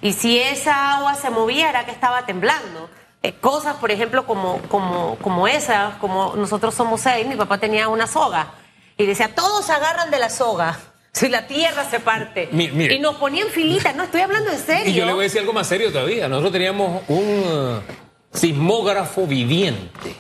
Y 0.01 0.15
si 0.15 0.39
esa 0.41 0.97
agua 0.97 1.15
se 1.17 1.29
movía 1.31 1.69
era 1.69 1.85
que 1.85 1.91
estaba 1.91 2.25
temblando. 2.27 2.89
Eh, 3.25 3.35
cosas, 3.35 3.77
por 3.77 3.91
ejemplo, 3.91 4.25
como, 4.27 4.61
como, 4.69 5.17
como 5.17 5.47
esa, 5.47 5.97
como 6.01 6.35
nosotros 6.37 6.75
somos 6.75 7.03
seis, 7.03 7.27
mi 7.27 7.37
papá 7.37 7.59
tenía 7.59 7.89
una 7.89 8.07
soga. 8.07 8.55
Y 8.97 9.05
decía, 9.07 9.35
todos 9.35 9.67
se 9.67 9.73
agarran 9.73 10.11
de 10.11 10.19
la 10.19 10.31
soga. 10.31 10.79
Si 11.13 11.29
la 11.29 11.47
tierra 11.47 11.89
se 11.89 12.01
parte. 12.01 12.49
Mire. 12.53 12.95
Y 12.95 12.99
nos 12.99 13.17
ponían 13.17 13.49
filitas, 13.49 13.95
no 13.95 14.05
estoy 14.05 14.23
hablando 14.23 14.51
en 14.51 14.59
serio. 14.59 14.85
Y 14.91 14.95
yo 14.95 15.05
le 15.07 15.13
voy 15.13 15.21
a 15.21 15.25
decir 15.25 15.41
algo 15.41 15.53
más 15.53 15.67
serio 15.67 15.93
todavía. 15.93 16.29
Nosotros 16.29 16.53
teníamos 16.53 17.03
un 17.09 17.21
eh, 17.45 17.81
sismógrafo 18.33 19.27
viviente. 19.27 20.15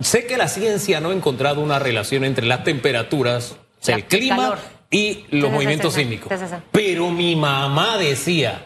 Sé 0.00 0.26
que 0.26 0.36
la 0.36 0.48
ciencia 0.48 1.00
no 1.00 1.10
ha 1.10 1.14
encontrado 1.14 1.60
una 1.60 1.78
relación 1.78 2.24
entre 2.24 2.46
las 2.46 2.64
temperaturas, 2.64 3.52
o 3.52 3.56
sea, 3.84 3.96
La- 3.96 4.02
el 4.02 4.04
clima 4.08 4.36
calor. 4.36 4.58
y 4.90 5.24
los 5.30 5.50
movimientos 5.50 5.94
sí, 5.94 6.00
sí. 6.00 6.04
sísmicos. 6.04 6.38
Sí, 6.38 6.44
sí, 6.46 6.54
sí. 6.54 6.62
Pero 6.70 7.10
mi 7.10 7.34
mamá 7.34 7.96
decía, 7.96 8.64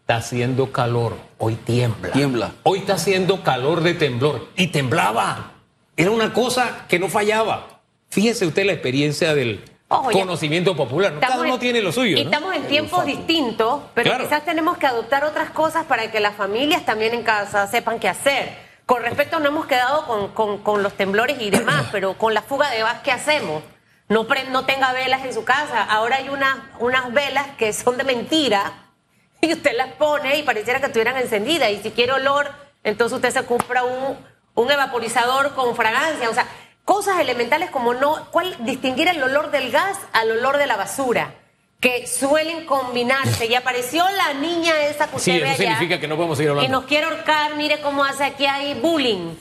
está 0.00 0.16
haciendo 0.16 0.72
calor, 0.72 1.16
hoy 1.38 1.54
tiembla. 1.54 2.12
Tiembla. 2.12 2.52
Hoy 2.64 2.78
está 2.80 2.94
haciendo 2.94 3.42
calor 3.42 3.82
de 3.82 3.94
temblor 3.94 4.48
y 4.56 4.68
temblaba. 4.68 5.52
Era 5.96 6.10
una 6.10 6.32
cosa 6.32 6.86
que 6.88 6.98
no 6.98 7.08
fallaba. 7.08 7.80
Fíjese 8.08 8.46
usted 8.46 8.64
la 8.64 8.72
experiencia 8.72 9.34
del 9.34 9.60
Ojo, 9.92 10.12
conocimiento 10.12 10.76
popular. 10.76 11.12
¿no? 11.14 11.20
Cada 11.20 11.40
uno 11.40 11.54
en- 11.54 11.58
tiene 11.60 11.80
lo 11.82 11.90
suyo. 11.90 12.16
Y 12.16 12.24
¿no? 12.24 12.30
estamos 12.30 12.54
en 12.54 12.62
tiempos 12.68 13.04
distintos, 13.04 13.80
pero 13.92 14.10
Claro. 14.10 14.24
quizás 14.24 14.44
tenemos 14.44 14.78
que 14.78 14.86
adoptar 14.86 15.24
otras 15.24 15.50
cosas 15.50 15.84
para 15.86 16.10
que 16.12 16.20
las 16.20 16.34
familias 16.36 16.84
también 16.86 17.12
en 17.12 17.24
casa 17.24 17.66
sepan 17.66 17.98
qué 17.98 18.08
hacer. 18.08 18.56
Con 18.86 19.02
respecto, 19.02 19.40
no 19.40 19.48
hemos 19.48 19.66
quedado 19.66 20.06
con, 20.06 20.28
con- 20.28 20.58
con 20.58 20.82
los 20.84 20.92
temblores 20.94 21.38
y 21.40 21.50
demás, 21.50 21.86
pero 21.90 22.14
con 22.16 22.34
la 22.34 22.42
fuga 22.42 22.70
de 22.70 22.78
gas, 22.78 22.98
¿qué 23.02 23.10
hacemos? 23.10 23.64
No, 24.08 24.26
pre- 24.28 24.44
no 24.44 24.64
tenga 24.64 24.92
velas 24.92 25.24
en 25.24 25.34
su 25.34 25.44
casa. 25.44 25.82
Ahora 25.82 26.16
hay 26.16 26.28
unas, 26.28 26.56
unas 26.78 27.12
velas 27.12 27.46
que 27.58 27.72
son 27.72 27.96
de 27.96 28.04
mentira 28.04 28.72
y 29.40 29.52
usted 29.52 29.72
las 29.76 29.88
pone 29.94 30.36
y 30.38 30.44
pareciera 30.44 30.78
que 30.78 30.86
estuvieran 30.86 31.16
encendidas. 31.16 31.68
Y 31.70 31.78
si 31.82 31.90
quiere 31.90 32.12
olor, 32.12 32.48
entonces 32.84 33.16
usted 33.16 33.30
se 33.32 33.44
compra 33.44 33.82
un, 33.82 34.16
un 34.54 34.70
evaporizador 34.70 35.52
con 35.56 35.74
fragancia. 35.74 36.30
O 36.30 36.34
sea, 36.34 36.46
cosas 36.90 37.20
elementales 37.20 37.70
como 37.70 37.94
no, 37.94 38.26
¿cuál 38.32 38.56
distinguir 38.64 39.06
el 39.06 39.22
olor 39.22 39.52
del 39.52 39.70
gas 39.70 39.96
al 40.12 40.28
olor 40.32 40.58
de 40.58 40.66
la 40.66 40.76
basura? 40.76 41.34
Que 41.78 42.04
suelen 42.08 42.66
combinarse. 42.66 43.46
Y 43.46 43.54
apareció 43.54 44.04
la 44.16 44.34
niña 44.34 44.72
esa 44.82 45.06
que 45.08 45.16
usted 45.16 45.32
Sí, 45.34 45.38
ve 45.40 45.52
eso 45.52 45.62
allá, 45.62 45.70
significa 45.70 46.00
que 46.00 46.08
no 46.08 46.16
podemos 46.16 46.36
seguir 46.36 46.48
Y 46.48 46.50
hablando. 46.50 46.80
nos 46.80 46.88
quiere 46.88 47.06
ahorcar, 47.06 47.54
mire 47.54 47.80
cómo 47.80 48.04
hace 48.04 48.24
aquí 48.24 48.44
hay 48.44 48.74
bullying. 48.74 49.34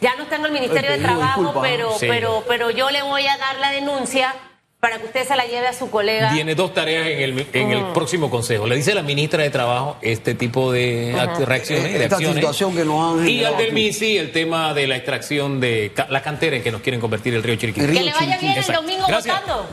Ya 0.00 0.16
no 0.16 0.22
está 0.22 0.36
en 0.36 0.46
el 0.46 0.52
Ministerio 0.52 0.90
Te 0.90 0.96
de 0.98 1.04
Trabajo, 1.04 1.40
disculpa. 1.42 1.62
pero, 1.68 1.98
Sí. 1.98 2.06
pero, 2.08 2.44
pero 2.48 2.70
yo 2.70 2.90
le 2.90 3.02
voy 3.02 3.26
a 3.26 3.36
dar 3.36 3.58
la 3.58 3.70
denuncia 3.72 4.34
para 4.80 4.98
que 4.98 5.06
usted 5.06 5.26
se 5.26 5.34
la 5.36 5.46
lleve 5.46 5.66
a 5.66 5.72
su 5.72 5.90
colega. 5.90 6.30
Tiene 6.32 6.54
dos 6.54 6.72
tareas 6.74 7.06
en 7.06 7.20
el, 7.20 7.46
en 7.52 7.68
Mm. 7.68 7.72
el 7.72 7.84
próximo 7.92 8.30
consejo. 8.30 8.66
Le 8.66 8.76
dice 8.76 8.94
la 8.94 9.02
ministra 9.02 9.42
de 9.42 9.50
Trabajo 9.50 9.96
este 10.02 10.34
tipo 10.34 10.70
de 10.70 11.12
reacciones. 11.44 11.84
de 11.94 12.02
Esta 12.04 12.16
acciones. 12.16 12.36
situación 12.36 12.74
que 12.76 12.84
nos 12.84 13.18
han 13.20 13.28
Y 13.28 13.42
al 13.44 13.56
del. 13.56 13.72
MISI, 13.72 14.18
el 14.18 14.32
tema 14.32 14.74
de 14.74 14.86
la 14.86 14.96
extracción 14.96 15.60
de 15.60 15.92
ca- 15.94 16.06
la 16.10 16.22
cantera 16.22 16.56
en 16.56 16.62
que 16.62 16.70
nos 16.70 16.82
quieren 16.82 17.00
convertir 17.00 17.34
el 17.34 17.42
río 17.42 17.56
Chiriquí. 17.56 17.80
Que 17.80 17.86
le 17.88 17.94
vaya 17.94 18.12
Chiriquí. 18.18 18.38
bien 18.40 18.52
el 18.52 18.58
Exacto. 18.58 18.82
domingo 18.82 19.04
Gracias. 19.08 19.40
votando. 19.40 19.66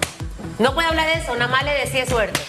No 0.59 0.73
puede 0.73 0.87
hablar 0.87 1.07
de 1.07 1.21
eso, 1.21 1.33
nada 1.35 1.47
más 1.51 1.63
le 1.63 1.71
decía 1.73 2.05
suerte. 2.05 2.39